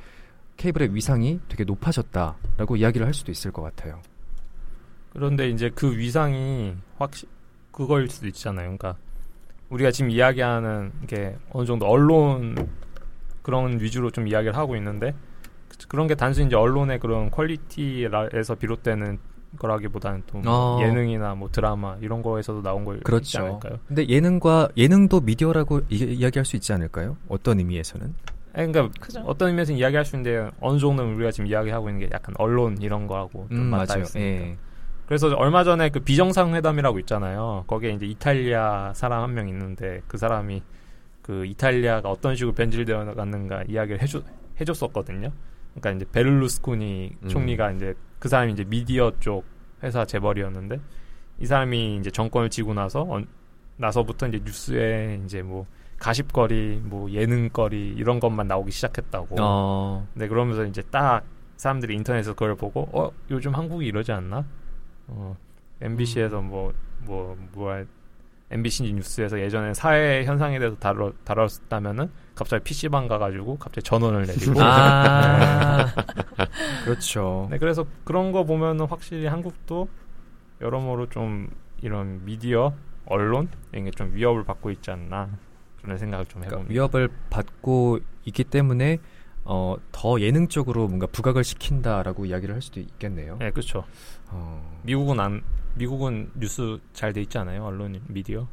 [0.56, 4.02] 케이블의 위상이 되게 높아졌다라고 이야기를 할 수도 있을 것 같아요.
[5.12, 7.28] 그런데 이제 그 위상이 확실
[7.72, 8.76] 그거일 수도 있잖아요.
[8.76, 8.96] 그러니까
[9.70, 12.68] 우리가 지금 이야기하는 게 어느 정도 언론
[13.42, 15.14] 그런 위주로 좀 이야기를 하고 있는데
[15.88, 19.18] 그런 게 단순히 이제 언론의 그런 퀄리티에서 비롯되는
[19.58, 20.78] 거라기보다는 또뭐 어.
[20.82, 23.38] 예능이나 뭐 드라마 이런 거에서도 나온 걸 그렇죠.
[23.40, 23.78] 않을까요?
[23.86, 27.16] 근데 예능과 예능도 미디어라고 이, 이야기할 수 있지 않을까요?
[27.28, 28.14] 어떤 의미에서는?
[28.52, 29.20] 아니, 그러니까 그죠?
[29.20, 33.06] 어떤 의미에서 이야기할 수 있는데 어느 정도는 우리가 지금 이야기하고 있는 게 약간 언론 이런
[33.06, 34.02] 거하고 좀 음, 맞닿아 맞아요.
[34.02, 34.44] 있으니까.
[34.46, 34.56] 예.
[35.10, 37.64] 그래서 얼마 전에 그 비정상회담이라고 있잖아요.
[37.66, 40.62] 거기에 이제 이탈리아 사람 한 명 있는데 그 사람이
[41.20, 44.22] 그 이탈리아가 어떤 식으로 변질되어 갔는가 이야기를 해줬
[44.60, 45.32] 해줬었거든요.
[45.74, 47.28] 그러니까 이제 베를루스코니 음.
[47.28, 49.44] 총리가 이제 그 사람이 이제 미디어 쪽
[49.82, 50.78] 회사 재벌이었는데
[51.40, 53.26] 이 사람이 이제 정권을 지고 나서 언-
[53.78, 55.66] 나서부터 이제 뉴스에 이제 뭐
[55.98, 59.34] 가십거리, 뭐 예능거리 이런 것만 나오기 시작했다고.
[59.40, 61.24] 어, 네, 그러면서 이제 딱
[61.56, 64.44] 사람들이 인터넷에서 그걸 보고 어 요즘 한국이 이러지 않나?
[65.12, 65.36] 어
[65.80, 67.84] MBC에서 뭐뭐 뭐야
[68.50, 75.86] MBC 뉴스에서 예전에 사회 현상에 대해서 다뤄 다뤘다면은 갑자기 PC방 가가지고 갑자기 전원을 내리고 아,
[76.84, 77.46] 그렇죠.
[77.50, 79.88] 네, 그래서 그런 거 보면은 확실히 한국도
[80.60, 81.48] 여러모로 좀
[81.80, 82.74] 이런 미디어
[83.06, 85.30] 언론 이런 게 좀 위협을 받고 있지 않나
[85.82, 86.72] 그런 생각을 좀 그러니까 해봅니다.
[86.72, 88.98] 위협을 받고 있기 때문에
[89.44, 93.36] 어, 더 예능 쪽으로 뭔가 부각을 시킨다라고 이야기를 할 수도 있겠네요.
[93.38, 93.84] 네, 그렇죠.
[94.28, 95.42] 어, 미국은 안
[95.74, 97.64] 미국은 뉴스 잘 돼 있지 않아요?
[97.64, 98.46] 언론 미디어?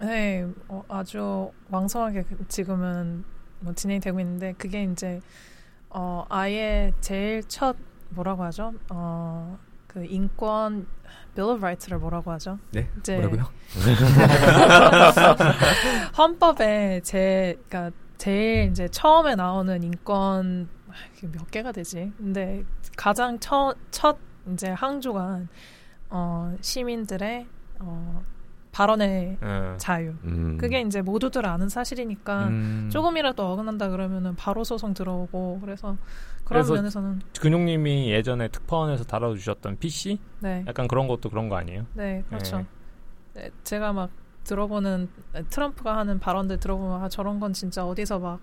[0.00, 3.24] 네, 어, 아주 왕성하게 그- 지금은
[3.60, 5.20] 뭐 진행되고 있는데 그게 이제
[5.88, 7.76] 어, 아예 제일 첫
[8.10, 8.74] 뭐라고 하죠?
[8.90, 10.86] 어, 그 인권
[11.34, 12.58] Bill of Rights를 뭐라고 하죠?
[12.72, 13.44] 네, 이제 뭐라고요?
[16.16, 22.12] 헌법에 제 그러니까 제일 이제 처음에 나오는 인권 아, 이게 몇 개가 되지?
[22.16, 22.64] 근데
[22.96, 24.18] 가장 처, 첫
[24.52, 25.40] 이제 항조가
[26.10, 27.46] 어, 시민들의
[27.80, 28.22] 어,
[28.72, 29.76] 발언의 예.
[29.78, 30.14] 자유.
[30.24, 30.58] 음.
[30.58, 35.96] 그게 이제 모두들 아는 사실이니까 음, 조금이라도 어긋난다 그러면은 바로 소송 들어오고 그래서
[36.44, 40.18] 그런 그래서- 면에서는 근용님이 예전에 특파원에서 다뤄주셨던 PC?
[40.40, 41.86] 네, 약간 그런 것도 그런 거 아니에요?
[41.94, 42.58] 네 그렇죠.
[42.58, 42.66] 네.
[43.44, 44.10] 네, 제가 막
[44.46, 45.08] 들어보는
[45.50, 48.40] 트럼프가 하는 발언들 들어보면 아, 저런 건 진짜 어디서 막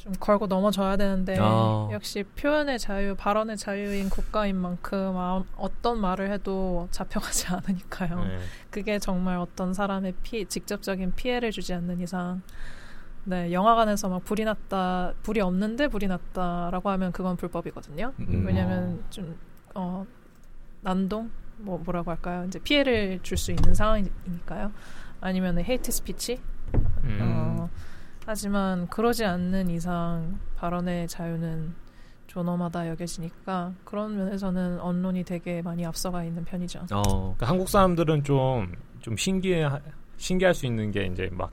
[0.00, 1.88] 좀 걸고 넘어져야 되는데 아.
[1.92, 8.24] 역시 표현의 자유, 발언의 자유인 국가인 만큼 아, 어떤 말을 해도 잡혀가지 않으니까요.
[8.24, 8.38] 네.
[8.70, 12.40] 그게 정말 어떤 사람의 피, 직접적인 피해를 주지 않는 이상,
[13.24, 18.14] 네 영화관에서 막 불이 났다, 불이 없는데 불이 났다라고 하면 그건 불법이거든요.
[18.20, 18.44] 음.
[18.46, 19.36] 왜냐하면 좀
[19.74, 20.06] 어,
[20.80, 22.46] 난동 뭐 뭐라고 할까요?
[22.46, 24.72] 이제 피해를 줄 수 있는 상황이니까요.
[25.20, 26.40] 아니면 hate speech.
[27.04, 27.18] 음.
[27.20, 27.68] 어,
[28.26, 31.74] 하지만 그러지 않는 이상 발언의 자유는
[32.26, 36.86] 존엄하다 여겨지니까 그런 면에서는 언론이 되게 많이 앞서가 있는 편이죠.
[36.92, 39.68] 어, 그러니까 한국 사람들은 좀, 좀 신기해,
[40.16, 41.50] 신기할 수 있는 게 이제 막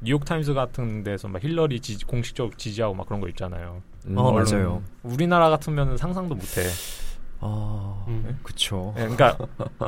[0.00, 3.82] 뉴욕 타임스 같은 데서 막 힐러리 지지, 공식적으로 지지하고 막 그런 거 있잖아요.
[4.06, 4.16] 음.
[4.16, 4.30] 어.
[4.30, 4.82] 맞아요.
[5.02, 6.62] 우리나라 같으면 상상도 못 해.
[7.46, 8.38] 아, 음.
[8.42, 8.94] 그쵸.
[8.96, 9.36] 예, 그러니까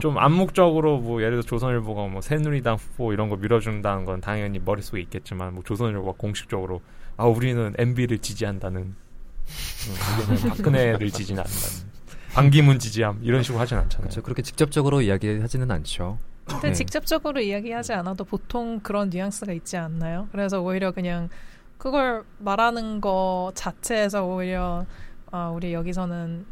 [0.01, 5.01] 좀 암묵적으로 뭐 예를 들어 조선일보가 뭐 새누리당 후보 이런 거 밀어준다는 건 당연히 머릿속에
[5.01, 6.83] 있겠지만 뭐 조선일보가 공식적으로
[7.17, 11.97] 아 우리는 MB를 지지한다는 음, 박근혜를 지지는 않는다는
[12.35, 14.03] 반기문 지지함 이런 식으로 하진 않잖아요.
[14.03, 14.23] 그렇죠.
[14.23, 16.19] 그렇게 직접적으로 이야기하지는 않죠.
[16.45, 16.75] 근데 네.
[16.75, 20.29] 직접적으로 이야기하지 않아도 보통 그런 뉘앙스가 있지 않나요?
[20.31, 21.31] 그래서 오히려 그냥
[21.79, 24.85] 그걸 말하는 거 자체에서 오히려
[25.31, 26.45] 아, 우리 여기서는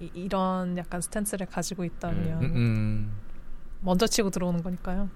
[0.00, 3.12] 이, 런 약간 스탠스를 가지고 있다면 음, 음.
[3.80, 5.08] 먼저 치고 들어오는 거니까요.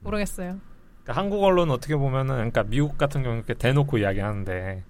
[0.00, 0.58] 모르겠어요.
[1.02, 4.84] 그러니까 한국 언론은 어떻게 보면은 그러니까 미국 같은 경우는 이렇게 대놓고 이야기하는데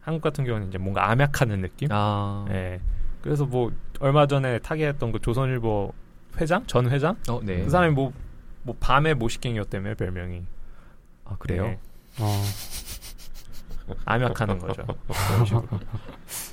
[0.00, 1.88] 한국 같은 경우는 이제 뭔가 암약하는 느낌.
[1.90, 2.80] 아, 예.
[3.22, 5.92] 그래서 뭐 얼마 전에 타계했던 그 조선일보
[6.40, 7.62] 회장 전 회장 어, 네.
[7.64, 8.12] 그 사람이 뭐,
[8.62, 10.42] 뭐 밤에 모시갱이었다며 별명이.
[11.24, 11.64] 아, 그래요?
[11.64, 11.78] 네.
[12.20, 12.42] 어.
[14.04, 14.84] 암약하는 거죠.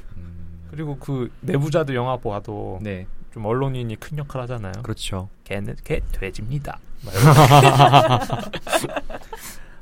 [0.72, 4.74] 그리고 그 내부자들 영화 봐도 네, 좀 언론인이 큰 역할 하잖아요.
[4.84, 5.30] 그렇죠.
[5.44, 6.80] 걔는 걔 돼지입니다.
[7.04, 7.22] 이런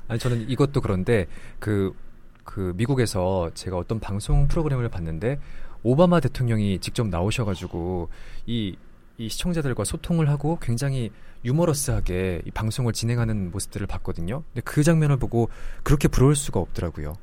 [0.08, 1.28] 아니 저는 이것도 그런데
[1.60, 1.93] 그,
[2.43, 5.39] 그 미국에서 제가 어떤 방송 프로그램을 봤는데
[5.84, 8.10] 오바마 대통령이 직접 나오셔가지고
[8.47, 8.75] 이,
[9.17, 11.12] 이 시청자들과 소통을 하고 굉장히
[11.45, 14.43] 유머러스하게 이 방송을 진행하는 모습들을 봤거든요.
[14.54, 15.49] 근데 그 장면을 보고
[15.84, 17.13] 그렇게 부러울 수가 없더라고요.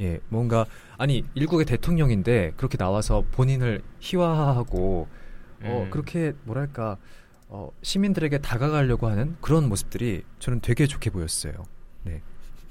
[0.00, 0.64] 예, 뭔가
[0.98, 5.08] 아니 일국의 대통령인데 그렇게 나와서 본인을 희화화하고
[5.62, 5.90] 어 음.
[5.90, 6.96] 그렇게 뭐랄까
[7.48, 11.52] 어 시민들에게 다가가려고 하는 그런 모습들이 저는 되게 좋게 보였어요.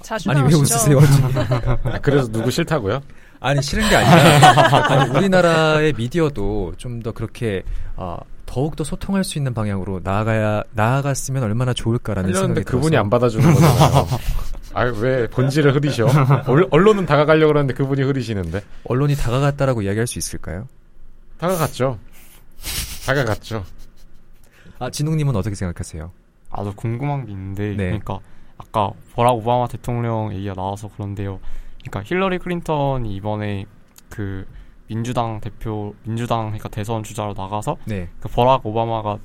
[0.02, 0.98] 자주 아니 왜 나오시죠?
[0.98, 1.00] 웃으세요?
[1.84, 3.02] 아, 그래서 누구 싫다고요?
[3.42, 7.64] 아니 싫은 게 아니라 아니, 우리나라의 미디어도 좀 더 그렇게
[7.98, 13.10] 아, 더욱 더 소통할 수 있는 방향으로 나아가야 나아갔으면 얼마나 좋을까라는 생각이 그분이 들어서 안
[13.10, 14.08] 받아주는 거잖아요.
[14.74, 16.06] 아 왜 본질을 흐리셔?
[16.48, 20.68] 얼- 언론은 다가가려고 그러는데 그분이 흐리시는데 언론이 다가갔다라고 이야기할 수 있을까요?
[21.40, 21.98] 다가갔죠.
[23.06, 23.64] 다가갔죠.
[24.80, 26.12] 아 진웅님은 어떻게 생각하세요?
[26.52, 27.84] 아, 저 궁금한 게 있는데, 네.
[27.86, 28.20] 그러니까
[28.58, 31.40] 아까 버락 오바마 대통령 얘기가 나와서 그런데요.
[31.84, 33.66] 그러니까 힐러리 클린턴이 이번에
[34.10, 34.46] 그
[34.88, 39.20] 민주당 대표, 민주당 그러니까 대선 주자로 나가서 네, 그 버락 오바마가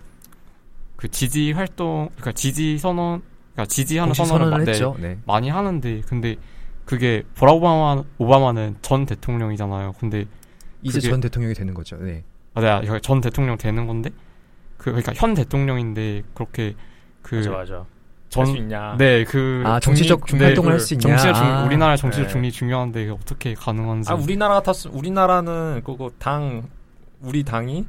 [0.96, 3.22] 그 지지 활동, 그러니까 지지 선언,
[3.54, 4.96] 그러니까 지지하는 선언을 네, 했죠.
[5.00, 5.18] 네.
[5.26, 6.36] 많이 하는데, 근데
[6.84, 9.94] 그게 버락 오바마 오바마는 전 대통령이잖아요.
[9.98, 10.26] 근데
[10.82, 11.96] 이제 그게- 전 대통령이 되는 거죠.
[11.96, 12.24] 네.
[12.54, 14.10] 아, 네, 이거 전 대통령 되는 건데,
[14.76, 16.74] 그 그러니까 현 대통령인데 그렇게
[17.22, 17.84] 그 맞아 맞아.
[18.28, 18.96] 전- 할수 있냐?
[18.98, 21.02] 네, 그 아, 정치적 중립- 활동을 그 할수 있냐?
[21.16, 21.64] 정치적 중, 아.
[21.64, 22.32] 우리나라 정치적 네.
[22.32, 24.10] 중립 중요한데 어떻게 가능한지.
[24.10, 26.64] 아 우리나라 같았 우리나라는 그거 당
[27.22, 27.86] 우리 당이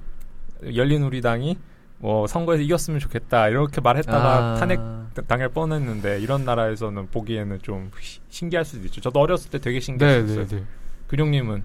[0.76, 1.58] 열린 우리 당이
[2.06, 4.80] 뭐 선거에서 이겼으면 좋겠다 이렇게 말했다가 아, 탄핵
[5.28, 9.02] 당할 뻔했는데 이런 나라에서는 보기에는 좀 시- 신기할 수도 있죠.
[9.02, 10.46] 저도 어렸을 때 되게 네, 신기했어요.
[10.46, 10.64] 네, 네.
[11.08, 11.64] 근용님은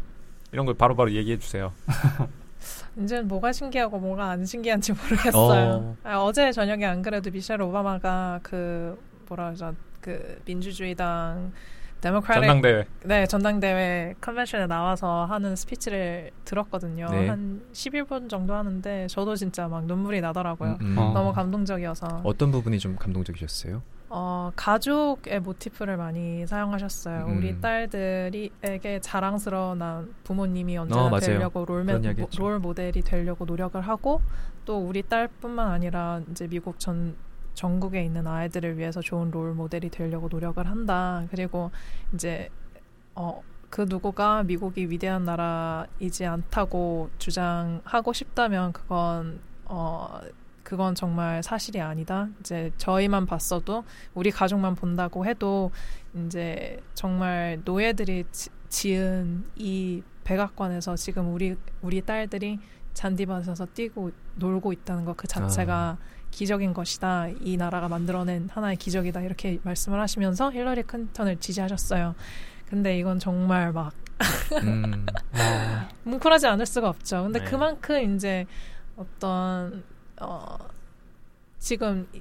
[0.53, 1.74] 이런 걸 바로바로 얘기해 주세요.
[2.96, 5.70] 이제는 뭐가 신기하고 뭐가 안 신기한지 모르겠어요.
[5.74, 5.96] 어.
[6.05, 8.98] 아, 어제 저녁에 안 그래도 미셸 오바마가 그
[9.29, 9.74] 뭐라 그러죠?
[10.00, 11.53] 그 민주주의당
[12.01, 12.87] 데모크라틱 전당대회.
[13.05, 17.09] 네 전당대회 컨벤션에 나와서 하는 스피치를 들었거든요.
[17.11, 17.29] 네.
[17.29, 20.79] 한 11분 정도 하는데 저도 진짜 막 눈물이 나더라고요.
[20.81, 20.99] 음, 음.
[20.99, 21.13] 어.
[21.13, 23.83] 너무 감동적이어서 어떤 부분이 좀 감동적이셨어요?
[24.13, 27.27] 어, 가족의 모티프를 많이 사용하셨어요.
[27.27, 27.39] 음.
[27.39, 29.81] 우리 딸들이에게 자랑스러운
[30.25, 31.21] 부모님이 언제나 어.
[31.21, 32.43] 되려고 이야기 했죠.
[32.43, 34.21] 롤 모델이 되려고 노력을 하고
[34.65, 37.15] 또 우리 딸뿐만 아니라 이제 미국 전
[37.61, 41.27] 전국에 있는 아이들을 위해서 좋은 롤 모델이 되려고 노력을 한다.
[41.31, 41.70] 그리고
[42.14, 42.49] 이제
[43.14, 50.20] 어, 그 누구가 미국이 위대한 나라이지 않다고 주장하고 싶다면 그건 어
[50.62, 52.29] 그건 정말 사실이 아니다.
[52.40, 55.70] 이제 저희만 봤어도 우리 가족만 본다고 해도
[56.14, 62.59] 이제 정말 노예들이 지, 지은 이 백악관에서 지금 우리 우리 딸들이
[62.94, 65.99] 잔디밭에서 뛰고 놀고 있다는 것 그 자체가
[66.31, 67.29] 기적인 것이다.
[67.40, 69.21] 이 나라가 만들어낸 하나의 기적이다.
[69.23, 72.14] 이렇게 말씀을 하시면서 힐러리 클린턴을 지지하셨어요.
[72.69, 73.93] 근데 이건 정말 막
[74.62, 77.25] 음, 아, 뭉클하지 않을 수가 없죠.
[77.25, 77.45] 근데 네.
[77.45, 78.47] 그만큼 이제
[78.97, 79.83] 어떤
[80.21, 80.57] 어
[81.59, 82.21] 지금 이-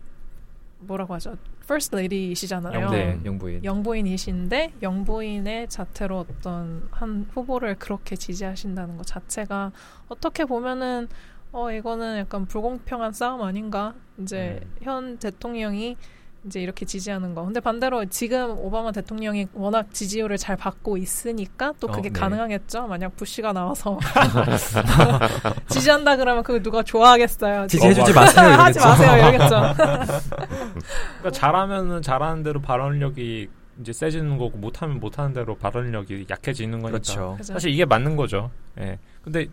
[0.80, 1.36] 뭐라고 하죠?
[1.64, 2.90] First Lady이시잖아요.
[2.90, 3.64] 네, 영부인.
[3.64, 9.72] 영부인이신데 영부인의 자태로 어떤 한 후보를 그렇게 지지하신다는 것 자체가
[10.08, 11.08] 어떻게 보면은
[11.52, 13.94] 어 이거는 약간 불공평한 싸움 아닌가?
[14.20, 14.76] 이제 음.
[14.82, 15.98] 현 대통령이
[16.46, 17.44] 이제 이렇게 지지하는 거.
[17.44, 22.20] 근데 반대로 지금 오바마 대통령이 워낙 지지율을 잘 받고 있으니까 또 그게 어, 네.
[22.20, 22.88] 가능하겠죠.
[22.88, 24.00] 만약 부시가 나와서
[25.68, 27.68] 지지한다 그러면 그걸 누가 좋아하겠어요.
[27.68, 28.50] 지지해주지 어, 마세요.
[28.52, 28.88] 하지 이러겠죠.
[28.88, 29.18] 마세요.
[29.18, 29.50] 이러겠죠.
[31.20, 33.50] 그러니까 잘하면은 잘하는 대로 발언력이
[33.82, 36.90] 이제 세지는 거고 못하면 못하는 대로 발언력이 약해지는 거니까.
[36.92, 37.38] 그렇죠.
[37.42, 38.52] 사실 이게 맞는 거죠.
[38.80, 38.98] 예.
[39.24, 39.48] 근데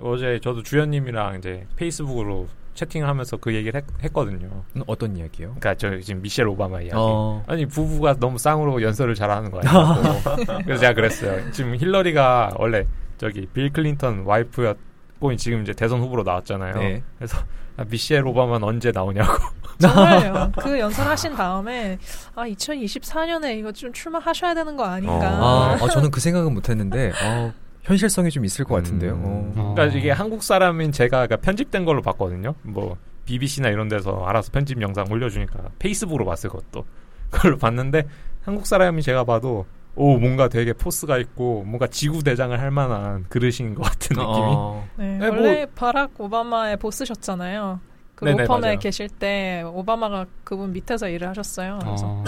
[0.00, 5.56] 어제 저도 주연님이랑 이제 페이스북으로 채팅을 하면서 그 얘기를 했, 거든요 음, 어떤 이야기요?
[5.58, 6.94] 그러니까 저 지금 미셸 오바마 이야기.
[6.96, 10.22] 어, 아니 부부가 너무 쌍으로 연설을 잘하는 거 아니야?
[10.64, 11.50] 그래서 제가 그랬어요.
[11.50, 12.86] 지금 힐러리가 원래
[13.18, 16.74] 저기 빌 클린턴 와이프였고 지금 이제 대선 후보로 나왔잖아요.
[16.76, 17.02] 네.
[17.18, 17.38] 그래서
[17.76, 19.32] 아, 미셸 오바마는 언제 나오냐고.
[19.80, 20.52] 정말요.
[20.60, 21.98] 그 연설하신 다음에
[22.34, 25.28] 아 2024년에 이거 좀 출마하셔야 되는 거 아닌가.
[25.28, 29.14] 아, 아, 저는 그 생각은 못했는데 어, 현실성이 좀 있을 것 같은데요.
[29.14, 29.24] 음.
[29.24, 29.52] 어.
[29.56, 29.74] 어.
[29.74, 32.54] 그러니까 이게 한국 사람인 제가 그러니까 편집된 걸로 봤거든요.
[32.62, 36.52] 뭐 BBC나 이런 데서 알아서 편집 영상 올려주니까 페이스북으로 봤어요.
[36.52, 36.84] 그것도
[37.30, 38.04] 그걸 봤는데
[38.42, 39.66] 한국 사람이 제가 봐도
[39.96, 44.26] 오 뭔가 되게 포스가 있고 뭔가 지구 대장을 할 만한 그릇인 것 같은 느낌이.
[44.26, 47.80] 어, 네, 네, 원래 바락 오바마의 보스셨잖아요.
[48.14, 48.78] 그 네네, 로펌에 맞아요.
[48.78, 51.78] 계실 때 오바마가 그분 밑에서 일을 하셨어요.
[51.82, 52.24] 그래서 어.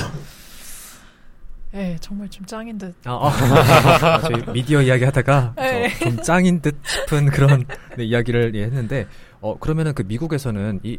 [1.74, 2.94] 예, 정말 좀 짱인 듯.
[3.06, 3.28] 아, 아.
[3.28, 5.88] 아, 저희 미디어 이야기 하다가 네.
[5.98, 7.64] 저좀 짱인 듯 싶은 그런
[7.96, 9.06] 네, 이야기를 예, 했는데
[9.40, 10.98] 어, 그러면은 그 미국에서는 이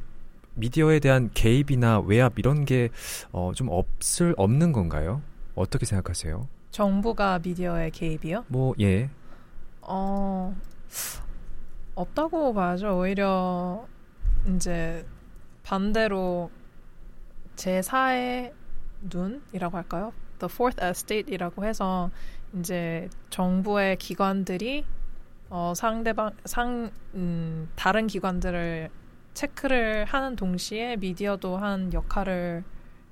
[0.56, 2.90] 미디어에 대한 개입이나 외압 이런 게
[3.32, 5.22] 어, 좀 없을 없는 건가요?
[5.56, 6.48] 어떻게 생각하세요?
[6.72, 8.46] 정부가 미디어의 개입이요?
[8.48, 9.10] 뭐 예.
[9.82, 10.56] 어,
[11.94, 12.98] 없다고 봐야죠.
[12.98, 13.86] 오히려
[14.56, 15.06] 이제
[15.64, 16.50] 반대로
[17.56, 18.52] 제4의
[19.02, 20.12] 눈이라고 할까요?
[20.40, 22.10] The Fourth Estate이라고 해서
[22.60, 24.86] 이제 정부의 기관들이
[25.50, 28.90] 어, 상대방 상 음, 다른 기관들을
[29.34, 32.64] 체크를 하는 동시에 미디어도 한 역할을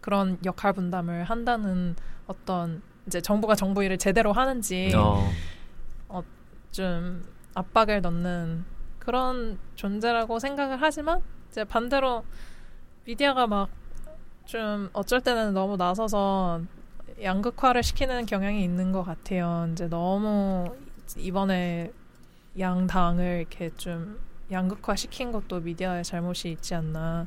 [0.02, 1.96] 그런 역할 분담을 한다는
[2.28, 5.30] 어떤 이제 정부가 정부 일을 제대로 하는지 어.
[6.72, 7.22] 좀
[7.54, 8.64] 압박을 넣는
[8.98, 12.24] 그런 존재라고 생각을 하지만 이제 반대로
[13.04, 13.82] 미디어가 막
[14.52, 16.62] 좀 어쩔 때는 너무 나서서
[17.22, 19.68] 양극화를 시키는 경향이 있는 것 같아요.
[19.72, 20.76] 이제 너무
[21.18, 21.92] 이번에
[22.58, 24.20] 양당을 이렇게 좀
[24.52, 27.26] 양극화 시킨 것도 미디어의 잘못이 있지 않나.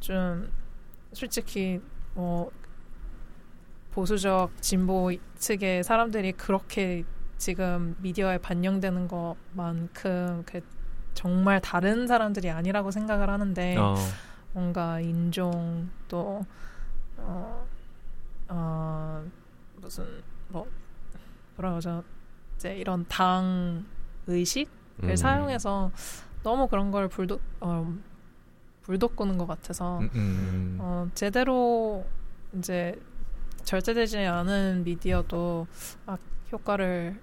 [0.00, 0.50] 좀
[1.12, 1.80] 솔직히
[2.14, 2.50] 뭐
[3.92, 7.04] 보수적 진보 측의 사람들이 그렇게
[7.38, 10.60] 지금 미디어에 반영되는 것만큼 그
[11.14, 13.94] 정말 다른 사람들이 아니라고 생각을 하는데 어.
[14.52, 16.44] 뭔가 인종 또
[17.16, 17.66] 어,
[18.56, 19.24] 어,
[19.80, 20.04] 무슨
[20.48, 20.66] 뭐
[21.56, 22.04] 뭐라 그러죠
[22.56, 23.84] 이제 이런 당
[24.26, 24.70] 의식을
[25.02, 25.16] 음.
[25.16, 25.90] 사용해서
[26.42, 27.92] 너무 그런 걸 불도 어,
[28.82, 30.76] 불돋구는 것 같아서 음, 음.
[30.80, 32.06] 어, 제대로
[32.56, 32.98] 이제
[33.64, 35.66] 절제되지 않은 미디어도
[36.06, 36.16] 아,
[36.52, 37.18] 효과를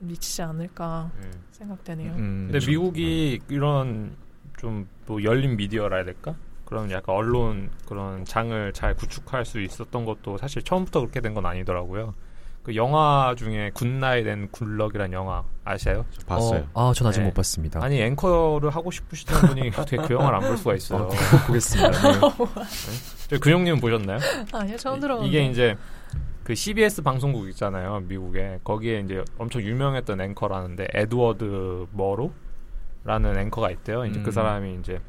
[0.00, 1.30] 미치지 않을까 네.
[1.52, 2.12] 생각되네요.
[2.12, 2.48] 음.
[2.50, 4.16] 근데 미국이 이런
[4.58, 6.36] 좀 뭐 열린 미디어라 해야 될까?
[6.70, 11.44] 그런 약간 언론 그런 장을 잘 구축할 수 있었던 것도 사실 처음부터 그렇게 된 건
[11.46, 12.14] 아니더라고요.
[12.62, 16.04] 그 영화 중에 Good Night and Good Luck이란 영화 아세요?
[16.16, 16.66] 저 봤어요.
[16.74, 17.26] 어, 아, 전 아직 네.
[17.26, 17.82] 못 봤습니다.
[17.82, 21.02] 아니 앵커를 하고 싶으시던 분이 어떻게 그 영화를 안 볼 수가 있어요.
[21.04, 21.16] 어, 꼭
[21.48, 21.90] 보겠습니다.
[21.90, 22.20] 네.
[23.28, 24.18] 저 근영님은 보셨나요?
[24.52, 25.28] 아니요, 처음 이- 들어보는데.
[25.28, 25.76] 이게 이제
[26.44, 28.58] 그 CBS 방송국 있잖아요, 미국에.
[28.62, 34.04] 거기에 이제 엄청 유명했던 앵커라는데 에드워드 머로라는 앵커가 있대요.
[34.04, 34.22] 이제 음.
[34.24, 35.00] 그 사람이 이제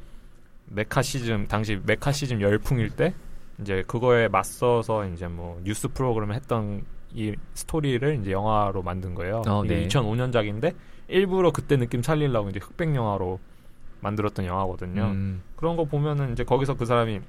[0.73, 3.13] 매카시즘 당시 매카시즘 열풍일 때
[3.59, 9.43] 이제 그거에 맞서서 이제 뭐 뉴스 프로그램을 했던 이 스토리를 이제 영화로 만든 거예요.
[9.47, 9.87] 어, 네.
[9.87, 10.73] 2005년작인데
[11.09, 13.39] 일부러 그때 느낌 살리려고 이제 흑백 영화로
[13.99, 15.03] 만들었던 영화거든요.
[15.03, 15.43] 음.
[15.55, 17.19] 그런 거 보면은 이제 거기서 그 사람이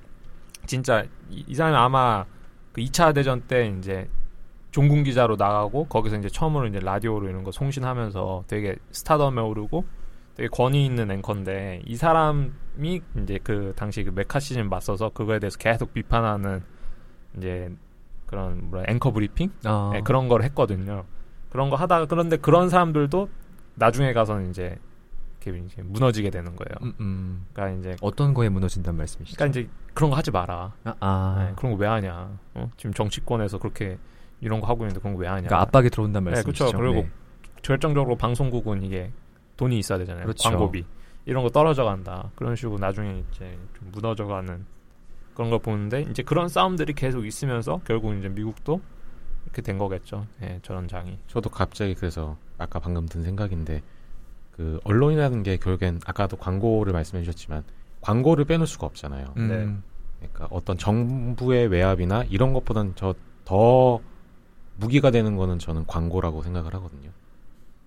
[0.66, 2.24] 진짜 이, 이 사람이 아마
[2.72, 4.08] 그 2차 대전 때 이제
[4.70, 9.84] 종군 기자로 나가고 거기서 이제 처음으로 이제 라디오로 이런 거 송신하면서 되게 스타덤에 오르고
[10.34, 15.92] 되게 권위 있는 앵커인데 이 사람이 이제 그 당시 그 메카시즘 맞서서 그거에 대해서 계속
[15.92, 16.62] 비판하는
[17.36, 17.70] 이제
[18.26, 19.90] 그런 뭐라 앵커 브리핑 아.
[19.92, 21.04] 네, 그런 걸 했거든요.
[21.50, 23.28] 그런 거 하다가 그런데 그런 사람들도
[23.74, 24.78] 나중에 가서는 이제
[25.44, 26.76] 이렇게 이제 무너지게 되는 거예요.
[26.82, 27.46] 음, 음.
[27.52, 29.36] 그러니까 이제 어떤 거에 무너진단 말씀이시죠?
[29.36, 30.72] 그러니까 이제 그런 거 하지 마라.
[30.84, 31.46] 아, 아.
[31.48, 32.38] 네, 그런 거 왜 하냐?
[32.54, 32.70] 어?
[32.78, 33.98] 지금 정치권에서 그렇게
[34.40, 35.42] 이런 거 하고 있는데 그런 거 왜 하냐?
[35.48, 36.66] 그러니까 압박이 들어온단 네, 말씀이시죠.
[36.66, 36.78] 그쵸.
[36.78, 37.06] 그리고
[37.62, 39.10] 결정적으로 방송국은 이게
[39.56, 40.24] 돈이 있어야 되잖아요.
[40.24, 40.48] 그렇죠.
[40.48, 40.84] 광고비
[41.26, 42.30] 이런 거 떨어져 간다.
[42.34, 44.64] 그런 식으로 나중에 이제 좀 무너져 가는
[45.34, 48.80] 그런 걸 보는데 이제 그런 싸움들이 계속 있으면서 결국 이제 미국도
[49.44, 50.26] 이렇게 된 거겠죠.
[50.42, 51.18] 예, 저런 장이.
[51.28, 53.82] 저도 갑자기 그래서 아까 방금 든 생각인데
[54.52, 57.64] 그 언론이라는 게 결국엔 아까도 광고를 말씀해 주셨지만
[58.00, 59.34] 광고를 빼놓을 수가 없잖아요.
[59.36, 59.48] 음.
[59.48, 60.28] 네.
[60.28, 64.00] 그러니까 어떤 정부의 외압이나 이런 것보다는 저 더
[64.76, 67.10] 무기가 되는 거는 저는 광고라고 생각을 하거든요.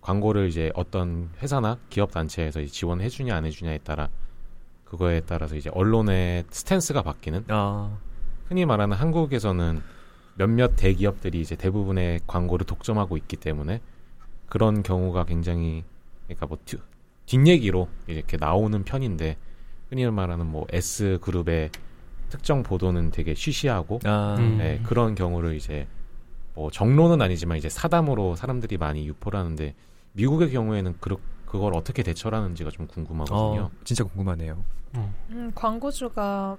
[0.09, 4.07] 광고를 이제 어떤 회사나 기업 단체에서 지원해 주냐 안 해주냐에 따라
[4.83, 7.97] 그거에 따라서 이제 언론의 스탠스가 바뀌는 아.
[8.47, 9.81] 흔히 말하는 한국에서는
[10.35, 13.81] 몇몇 대기업들이 이제 대부분의 광고를 독점하고 있기 때문에
[14.45, 15.83] 그런 경우가 굉장히
[16.27, 16.77] 그러니까 뭐 뒤-
[17.25, 19.37] 뒷얘기로 이렇게 나오는 편인데
[19.89, 21.71] 흔히 말하는 뭐 S 그룹의
[22.29, 24.35] 특정 보도는 되게 쉬쉬하고 아.
[24.37, 24.59] 음.
[24.59, 25.87] 네, 그런 경우를 이제
[26.53, 29.73] 뭐 정로는 아니지만 이제 사담으로 사람들이 많이 유포를 하는데
[30.15, 33.61] 미국의 경우에는 그, 그걸 어떻게 대처를 하는지가 좀 궁금하거든요.
[33.63, 34.63] 어, 진짜 궁금하네요.
[35.29, 36.57] 음, 광고주가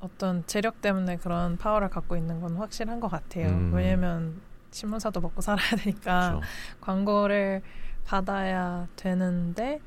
[0.00, 3.48] 어떤 재력 때문에 그런 파워를 갖고 있는 건 확실한 것 같아요.
[3.48, 3.72] 음.
[3.74, 6.46] 왜냐면 신문사도 먹고 살아야 되니까 그렇죠.
[6.80, 7.62] 광고를
[8.04, 9.80] 받아야 되는데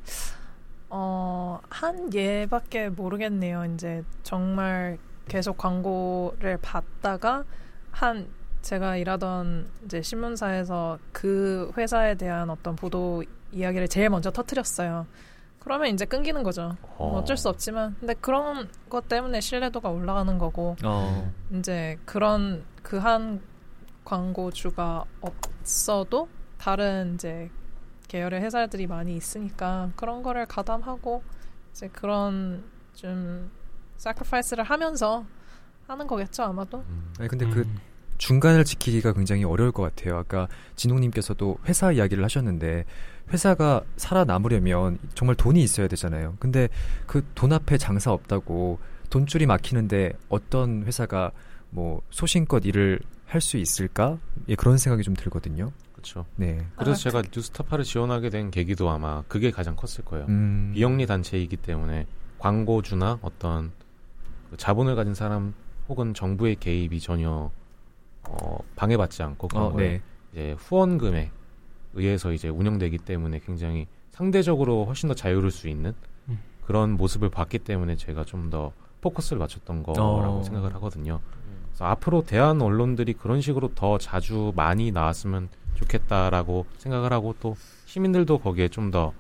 [0.90, 3.66] 어, 한 예밖에 모르겠네요.
[3.74, 4.98] 이제 정말
[5.28, 7.44] 계속 광고를 받다가
[7.92, 8.28] 한
[8.64, 15.06] 제가 일하던 이제 신문사에서 그 회사에 대한 어떤 보도 이야기를 제일 먼저 터트렸어요.
[15.60, 16.76] 그러면 이제 끊기는 거죠.
[16.98, 21.32] 뭐 어쩔 수 없지만 근데 그런 것 때문에 신뢰도가 올라가는 거고 어.
[21.52, 23.42] 이제 그런 그 한
[24.06, 27.50] 광고주가 없어도 다른 이제
[28.08, 31.24] 계열의 회사들이 많이 있으니까 그런 거를 가담하고
[31.72, 33.50] 이제 그런 좀
[33.98, 35.26] sacrifice를 하면서
[35.88, 36.80] 하는 거겠죠 아마도.
[36.88, 37.14] 음.
[37.20, 37.78] 아니 근데 그 음.
[38.18, 40.18] 중간을 지키기가 굉장히 어려울 것 같아요.
[40.18, 42.86] 아까 진홍님께서도 회사 이야기를 하셨는데
[43.32, 46.36] 회사가 살아남으려면 정말 돈이 있어야 되잖아요.
[46.40, 46.70] 근데
[47.08, 51.32] 그 돈 앞에 장사 없다고 돈줄이 막히는데 어떤 회사가
[51.70, 54.20] 뭐 소신껏 일을 할 수 있을까?
[54.48, 55.72] 예, 그런 생각이 좀 들거든요.
[55.94, 56.26] 그렇죠.
[56.36, 56.64] 네.
[56.76, 60.28] 그래서 아, 제가 뉴스타파를 지원하게 된 계기도 아마 그게 가장 컸을 거예요.
[60.30, 60.72] 음.
[60.76, 62.06] 비영리 단체이기 때문에
[62.38, 63.72] 광고주나 어떤
[64.52, 65.56] 그 자본을 가진 사람
[65.90, 67.50] 혹은 정부의 개입이 전혀
[68.28, 70.02] 어, 방해받지 않고 그런 어, 네.
[70.32, 71.32] 이제 후원금에
[71.94, 75.94] 의해서 이제 운영되기 때문에 굉장히 상대적으로 훨씬 더 자유로울 수 있는
[76.30, 76.40] 음.
[76.66, 78.72] 그런 모습을 봤기 때문에 제가 좀 더
[79.04, 80.44] 포커스를 맞췄던 거라고 어.
[80.44, 81.20] 생각을 하거든요.
[81.68, 87.56] 그래서 앞으로 대한 언론들이 그런 식으로 더 자주 많이 나왔으면 좋겠다라고 생각을 하고 또
[87.86, 89.14] 시민들도 거기에 좀더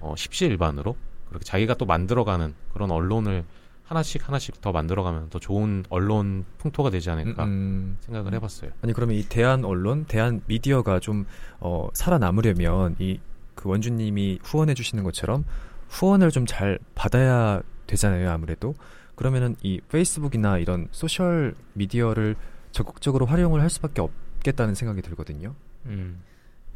[0.00, 0.96] 어, 십시일반으로
[1.28, 3.44] 그렇게 자기가 또 만들어가는 그런 언론을
[3.84, 7.96] 하나씩 하나씩 더 만들어가면 더 좋은 언론 풍토가 되지 않을까 음, 음.
[8.00, 8.70] 생각을 해봤어요.
[8.82, 11.26] 아니 그러면 이 대안 언론, 대안 미디어가 좀
[11.60, 13.18] 어, 살아남으려면 이
[13.54, 15.44] 그 원주님이 후원해 주시는 것처럼
[15.88, 18.74] 후원을 좀 잘 받아야 되잖아요, 아무래도.
[19.14, 22.36] 그러면은 이 페이스북이나 이런 소셜 미디어를
[22.72, 25.54] 적극적으로 활용을 할 수밖에 없겠다는 생각이 들거든요.
[25.86, 26.20] 음.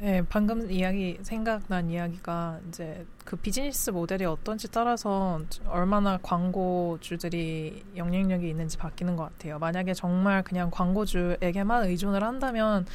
[0.00, 8.78] 네, 방금 이야기 생각난 이야기가 이제 그 비즈니스 모델이 어떤지 따라서 얼마나 광고주들이 영향력이 있는지
[8.78, 9.58] 바뀌는 것 같아요.
[9.58, 12.86] 만약에 정말 그냥 광고주에게만 의존을 한다면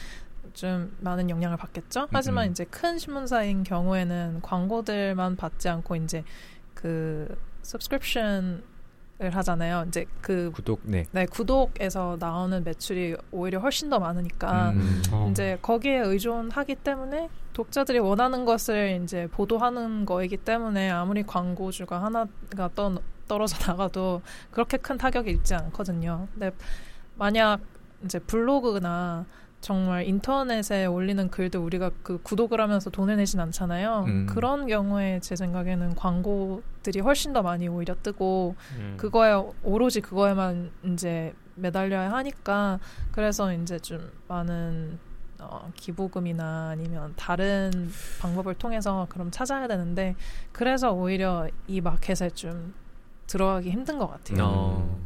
[0.53, 2.07] 좀 많은 영향을 받겠죠.
[2.09, 2.51] 하지만 음.
[2.51, 6.23] 이제 큰 신문사인 경우에는 광고들만 받지 않고 이제
[6.73, 8.63] 그 subscription을
[9.19, 9.85] 하잖아요.
[9.87, 11.05] 이제 그 구독, 네.
[11.11, 15.03] 네, 구독에서 나오는 매출이 오히려 훨씬 더 많으니까 음.
[15.11, 15.27] 어.
[15.31, 22.95] 이제 거기에 의존하기 때문에 독자들이 원하는 것을 이제 보도하는 거이기 때문에 아무리 광고주가 하나가 떠,
[23.27, 26.27] 떨어져 나가도 그렇게 큰 타격이 있지 않거든요.
[26.33, 26.51] 근데
[27.15, 27.59] 만약
[28.03, 29.25] 이제 블로그나
[29.67, 34.03] 정말 인터넷에 올리는 글들 우리가 그 구독을 하면서 돈을 내진 않잖아요.
[34.05, 34.25] 음.
[34.29, 38.95] 그런 경우에 제 생각에는 광고들이 훨씬 더 많이 오히려 뜨고 음.
[38.97, 39.31] 그거에
[39.63, 42.79] 오로지 그거에만 이제 매달려야 하니까
[43.13, 44.99] 그래서 이제 좀 많은
[45.39, 47.71] 어, 기부금이나 아니면 다른
[48.19, 50.15] 방법을 통해서 그럼 찾아야 되는데
[50.51, 52.73] 그래서 오히려 이 마켓에 좀
[53.27, 54.43] 들어가기 힘든 것 같아요.
[54.45, 54.99] 어.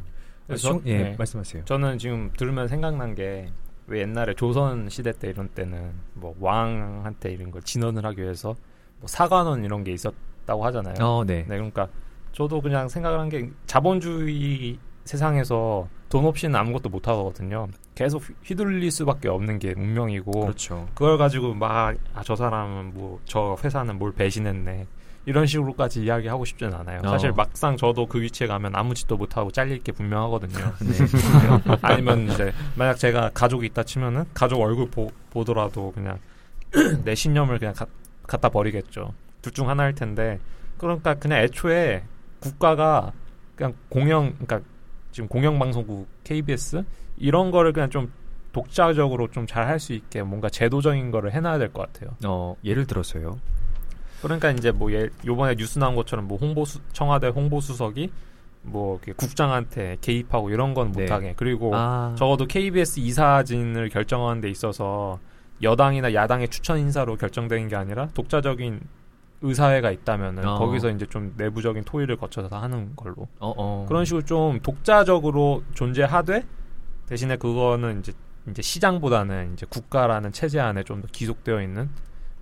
[0.48, 1.16] 그래서 중- 예, 네.
[1.16, 1.66] 말씀하세요.
[1.66, 3.52] 저는 지금 들으면 생각난 게
[3.88, 8.56] 왜 옛날에 조선 시대 때 이런 때는 뭐 왕한테 이런 걸 진언을 하기 위해서
[9.00, 10.96] 뭐 사관원 이런 게 있었다고 하잖아요.
[11.00, 11.40] 어, 네.
[11.48, 11.88] 네, 그러니까
[12.34, 17.68] 저도 그냥 생각을 한 게 자본주의 세상에서 돈 없이는 아무것도 못 하거든요.
[17.96, 20.88] 계속 휘- 휘둘릴 수밖에 없는 게 운명이고 그렇죠.
[20.94, 24.86] 그걸 가지고 막 아 저 사람은 뭐 저 회사는 뭘 배신했네
[25.28, 27.02] 이런 식으로까지 이야기하고 싶지는 않아요.
[27.04, 27.10] 어.
[27.10, 30.58] 사실 막상 저도 그 위치에 가면 아무 짓도 못 하고 잘릴 게 분명하거든요.
[30.82, 31.78] 네.
[31.82, 36.18] 아니면 이제 만약 제가 가족이 있다 치면은 가족 얼굴 보, 보더라도 그냥
[37.04, 37.86] 내 신념을 그냥 가-
[38.26, 39.14] 갖다 버리겠죠.
[39.42, 40.40] 둘 중 하나일 텐데
[40.78, 42.04] 그러니까 그냥 애초에
[42.40, 43.12] 국가가
[43.56, 44.62] 그냥 공영 그러니까
[45.12, 46.84] 지금 공영방송국 KBS
[47.18, 48.12] 이런 거를 그냥 좀
[48.54, 52.16] 독자적으로 좀 잘 할 수 있게 뭔가 제도적인 거를 해놔야 될 것 같아요.
[52.26, 53.40] 어, 예를 들어서요.
[54.22, 58.12] 그러니까 이제 뭐 예, 요번에 뉴스 나온 것처럼 뭐 홍보 수 청와대 홍보 수석이
[58.64, 61.02] 뭐 이렇게 국장한테 개입하고 이런 건 네.
[61.02, 65.20] 못하게 그리고 아, 적어도 KBS 이사진을 결정하는 데 있어서
[65.62, 68.82] 여당이나 야당의 추천 인사로 결정되는 게 아니라 독자적인
[69.42, 70.58] 의사회가 있다면은 어.
[70.58, 73.86] 거기서 이제 좀 내부적인 토의를 거쳐서 하는 걸로 어, 어.
[73.88, 76.44] 그런 식으로 좀 독자적으로 존재하되
[77.08, 78.14] 대신에 그거는 이제
[78.50, 81.90] 이제 시장보다는 이제 국가라는 체제 안에 좀 더 기속되어 있는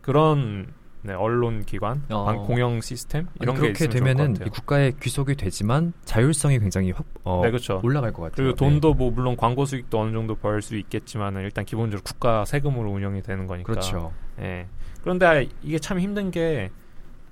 [0.02, 0.68] 그런
[1.06, 2.26] 네, 언론 기관, 어.
[2.26, 4.34] 방- 공영 시스템 아니, 이런 게 그렇게 되면은.
[4.50, 7.80] 국가의 귀속이 되지만 자율성이 굉장히 확 어, 네, 그렇죠.
[7.84, 8.36] 올라갈 것 같아요.
[8.36, 12.90] 그리고 돈도 뭐 물론 광고 수익도 어느 정도 벌 수 있겠지만은 일단 기본적으로 국가 세금으로
[12.92, 13.72] 운영이 되는 거니까.
[13.72, 14.12] 그렇죠.
[14.40, 14.68] 예.
[15.04, 16.70] 그런데 이게 참 힘든 게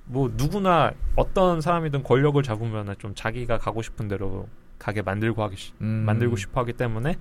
[0.06, 4.46] 뭐 누구나 어떤 사람이든 권력을 잡으면 좀 자기가 가고 싶은 대로
[4.78, 7.16] 가게 만들고 하기 시- 음, 만들고 싶어 하기 때문에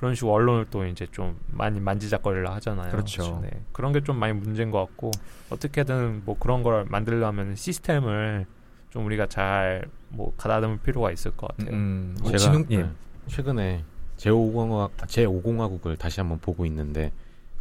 [0.00, 2.90] 그런 식으로 언론을 또 이제 좀 많이 만지작거리려 하잖아요.
[2.90, 3.38] 그렇죠.
[3.42, 3.50] 네.
[3.72, 5.10] 그런 게 좀 많이 문제인 것 같고
[5.50, 8.46] 어떻게든 뭐 그런 걸 만들려면 시스템을
[8.88, 11.72] 좀 우리가 잘 뭐 가다듬을 필요가 있을 것 같아요.
[11.76, 12.76] 음, 뭐 제가 진흥, 예.
[12.78, 12.90] 네,
[13.28, 13.84] 최근에
[14.16, 17.12] 제5공화국 제5공화국을 다시 한번 보고 있는데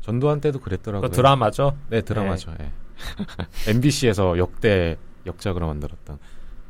[0.02, 1.10] 전두환 때도 그랬더라고요.
[1.10, 1.78] 그 드라마죠.
[1.92, 2.56] 네 드라마죠.
[2.62, 2.72] 예.
[3.70, 6.18] MBC에서 역대 역작으로 만들었던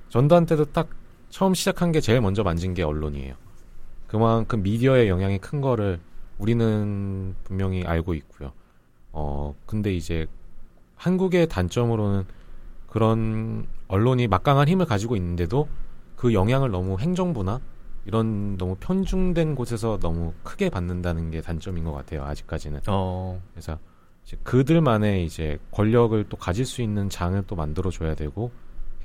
[0.10, 0.90] 전두환 때도 딱
[1.30, 3.36] 처음 시작한 게 제일 먼저 만진 게 언론이에요.
[4.10, 6.00] 그만큼 미디어의 영향이 큰 거를
[6.38, 8.52] 우리는 분명히 알고 있고요.
[9.12, 10.28] 어 근데 이제
[10.96, 12.26] 한국의 단점으로는
[12.88, 15.68] 그런 언론이 막강한 힘을 가지고 있는데도
[16.16, 17.62] 그 영향을 너무 행정부나
[18.06, 22.24] 이런 너무 편중된 곳에서 너무 크게 받는다는 게 단점인 것 같아요.
[22.24, 22.82] 아직까지는.
[22.88, 23.40] 어.
[23.54, 23.78] 그래서
[24.26, 28.52] 이제 그들만의 이제 권력을 또 가질 수 있는 장을 또 만들어 줘야 되고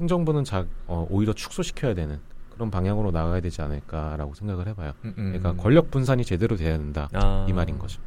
[0.01, 2.21] 행정부는 자, 어, 오히려 축소시켜야 되는
[2.55, 4.93] 그런 방향으로 나가야 되지 않을까라고 생각을 해봐요.
[5.05, 5.33] 음, 음.
[5.39, 7.47] 그러니까 권력 분산이 제대로 돼야 된다 아.
[7.49, 8.01] 이 말인 거죠.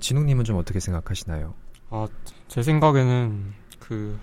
[0.00, 1.54] 진웅님은 좀 어떻게 생각하시나요?
[1.90, 2.06] 아,
[2.48, 4.18] 제 생각에는 그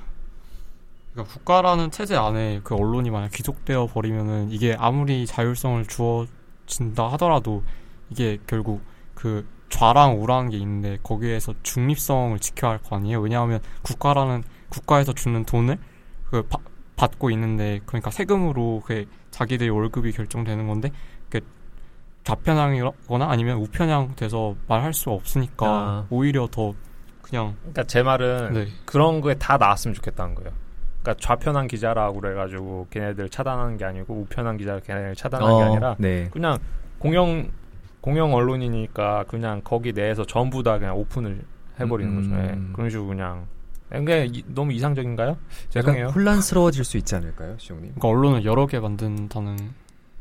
[1.13, 7.63] 그러니까 국가라는 체제 안에 그 언론이 만약 귀속되어 버리면은 이게 아무리 자율성을 주어진다 하더라도
[8.09, 8.81] 이게 결국
[9.13, 13.21] 그 좌랑 우라는 게 있는데 거기에서 중립성을 지켜야 할 거 아니에요.
[13.21, 15.77] 왜냐하면 국가라는 국가에서 주는 돈을
[16.29, 16.59] 그 바-
[17.01, 20.91] 받고 있는데 그러니까 세금으로 그 자기들의 월급이 결정되는 건데
[21.29, 21.39] 그
[22.23, 26.07] 좌편향이거나 아니면 우편향 돼서 말할 수 없으니까 아.
[26.11, 26.75] 오히려 더
[27.23, 28.67] 그냥 그러니까 제 말은 네.
[28.85, 30.51] 그런 거에 다 나왔으면 좋겠다는 거예요.
[31.01, 36.29] 그러니까 좌편한 기자라고 그래가지고 걔네들 차단하는 게 아니고 우편한 기자를 걔네들 차단하는 게 아니라 네.
[36.31, 36.59] 그냥
[36.99, 37.49] 공영
[38.01, 41.41] 공영 언론이니까 그냥 거기 내에서 전부 다 그냥 오픈을
[41.79, 42.29] 해버리는 음.
[42.29, 42.43] 거죠.
[42.43, 42.73] 예.
[42.73, 43.47] 그런 식으로 그냥
[43.91, 45.37] 그게 이- 너무 이상적인가요?
[45.69, 46.03] 죄송해요.
[46.05, 47.93] 약간 혼란스러워질 수 있지 않을까요, 시용님?
[47.95, 49.57] 그러니까 언론을 여러 개 만든다는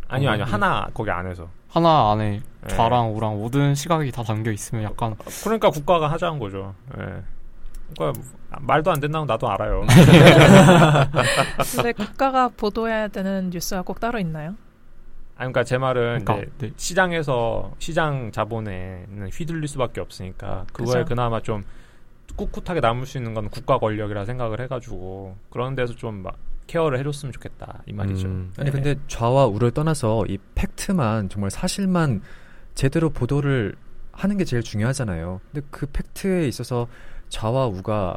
[0.08, 0.44] 아니요, 아니요.
[0.46, 0.52] 음.
[0.52, 1.48] 하나 거기 안에서.
[1.68, 2.68] 하나 안에 예.
[2.68, 5.14] 좌랑 우랑 모든 시각이 다 담겨 있으면 약간
[5.44, 6.74] 그러니까 국가가 하자는 거죠.
[6.98, 7.22] 예.
[7.96, 8.20] 그러니까
[8.60, 9.84] 말도 안 된다고 나도 알아요.
[11.76, 14.48] 근데 국가가 보도해야 되는 뉴스가 꼭 따로 있나요?
[15.36, 16.72] 아니, 그러니까 제 말은 그러니까 이제 네.
[16.76, 21.04] 시장에서 시장 자본에는 휘둘릴 수밖에 없으니까 그거에 그죠.
[21.08, 21.64] 그나마 좀
[22.36, 27.32] 꿋꿋하게 남을 수 있는 건 국가 권력이라 생각을 해가지고 그런 데서 좀 막 케어를 해줬으면
[27.32, 28.28] 좋겠다 이 말이죠.
[28.28, 28.52] 음.
[28.56, 28.72] 아니 네.
[28.72, 32.22] 근데 좌와 우를 떠나서 이 팩트만 정말 사실만
[32.76, 33.74] 제대로 보도를
[34.12, 35.40] 하는 게 제일 중요하잖아요.
[35.50, 36.86] 근데 그 팩트에 있어서
[37.28, 38.16] 좌와 우가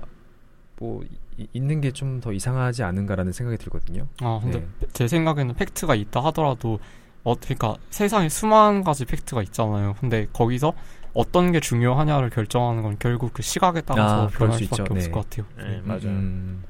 [0.80, 1.04] 뭐
[1.38, 4.08] 이- 있는 게 좀 더 이상하지 않은가라는 생각이 들거든요.
[4.22, 4.88] 아 근데 네.
[4.94, 6.80] 제 생각에는 팩트가 있다 하더라도
[7.24, 9.96] 어 그러니까 세상에 수만 가지 팩트가 있잖아요.
[10.00, 10.74] 근데 거기서
[11.14, 14.94] 어떤 게 중요하냐를 결정하는 건 결국 그 시각에 따라서 아, 그럴 변할 수 수밖에 있죠.
[14.94, 15.12] 없을 네.
[15.12, 15.46] 것 같아요.
[15.58, 16.06] 네, 맞아요.
[16.06, 16.64] 음,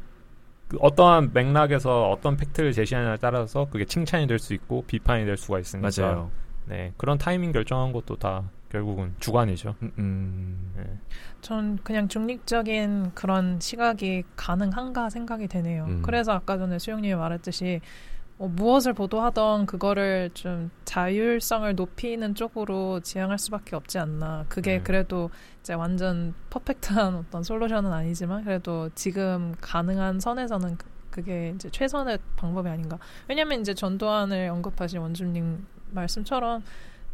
[0.68, 5.60] 그 어떠한 맥락에서 어떤 팩트를 제시하냐에 따라서 그게 칭찬이 될 수 있고 비판이 될 수가
[5.60, 6.32] 있으니까 맞아요.
[6.66, 9.76] 네 그런 타이밍 결정한 것도 다 결국은 주관이죠.
[9.84, 10.74] 음, 음.
[10.78, 10.84] 네.
[11.42, 15.86] 전 그냥 중립적인 그런 시각이 가능한가 생각이 되네요.
[15.86, 16.02] 음.
[16.04, 17.82] 그래서 아까 전에 수영님이 말했듯이
[18.44, 24.46] 뭐 무엇을 보도하던 그거를 좀 자율성을 높이는 쪽으로 지향할 수밖에 없지 않나.
[24.50, 24.84] 그게 음.
[24.84, 25.30] 그래도
[25.62, 32.68] 이제 완전 퍼펙트한 어떤 솔루션은 아니지만 그래도 지금 가능한 선에서는 그- 그게 이제 최선의 방법이
[32.68, 32.98] 아닌가.
[33.30, 36.64] 왜냐면 이제 전두환을 언급하신 원주님 말씀처럼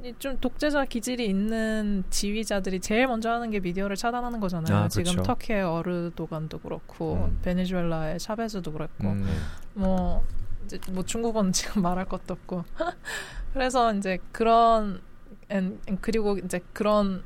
[0.03, 4.77] 이좀 독재자 기질이 있는 지휘자들이 제일 먼저 하는 게 미디어를 차단하는 거잖아요.
[4.85, 5.23] 아, 지금 그렇죠.
[5.27, 7.39] 터키의 어르도간도 그렇고 음.
[7.43, 9.27] 베네수엘라의 샤베즈도 그랬고 음,
[9.73, 10.48] 뭐 이제
[10.91, 12.63] 뭐 중국은 지금 말할 것도 없고
[13.53, 15.01] 그래서 이제 그런
[15.49, 17.23] 엔- 그리고 이제 그런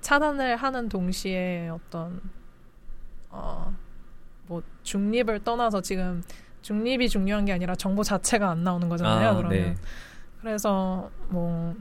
[0.00, 2.20] 차단을 하는 동시에 어떤
[3.30, 3.72] 어
[4.50, 6.22] 뭐 중립을 떠나서 지금
[6.62, 9.28] 중립이 중요한 게 아니라 정보 자체가 안 나오는 거잖아요.
[9.28, 9.74] 아, 그러면 네.
[10.40, 11.74] 그래서 뭐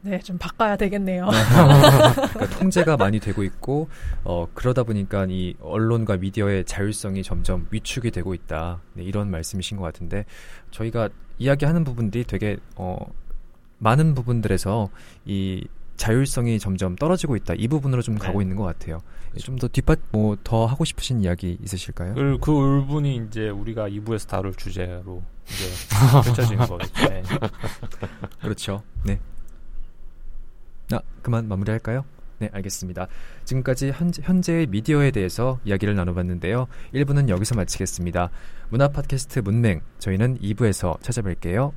[0.00, 1.26] 네, 좀 바꿔야 되겠네요.
[2.32, 3.88] 그러니까 통제가 많이 되고 있고
[4.24, 8.80] 어, 그러다 보니까 이 언론과 미디어의 자율성이 점점 위축이 되고 있다.
[8.94, 10.24] 네, 이런 말씀이신 것 같은데
[10.70, 12.96] 저희가 이야기하는 부분들이 되게 어,
[13.78, 14.88] 많은 부분들에서
[15.24, 17.54] 이 자율성이 점점 떨어지고 있다.
[17.56, 18.44] 이 부분으로 좀 가고 네.
[18.44, 19.00] 있는 것 같아요.
[19.40, 22.14] 좀 더 뒷받 뭐 더 하고 싶으신 이야기 있으실까요?
[22.14, 25.64] 그, 그 울분이 이제 우리가 2부에서 다룰 주제로 이제
[26.24, 27.08] 펼쳐지는 거겠죠.
[27.08, 27.22] 네.
[28.40, 28.82] 그렇죠.
[29.04, 29.18] 네.
[30.92, 32.04] 아, 그만 마무리할까요?
[32.38, 33.08] 네, 알겠습니다.
[33.44, 36.68] 지금까지 현재, 현재 의 미디어에 대해서 이야기를 나눠봤는데요.
[36.94, 38.30] 1부는 여기서 마치겠습니다.
[38.70, 41.72] 문화 팟캐스트 문맹, 저희는 2부에서 찾아뵐게요.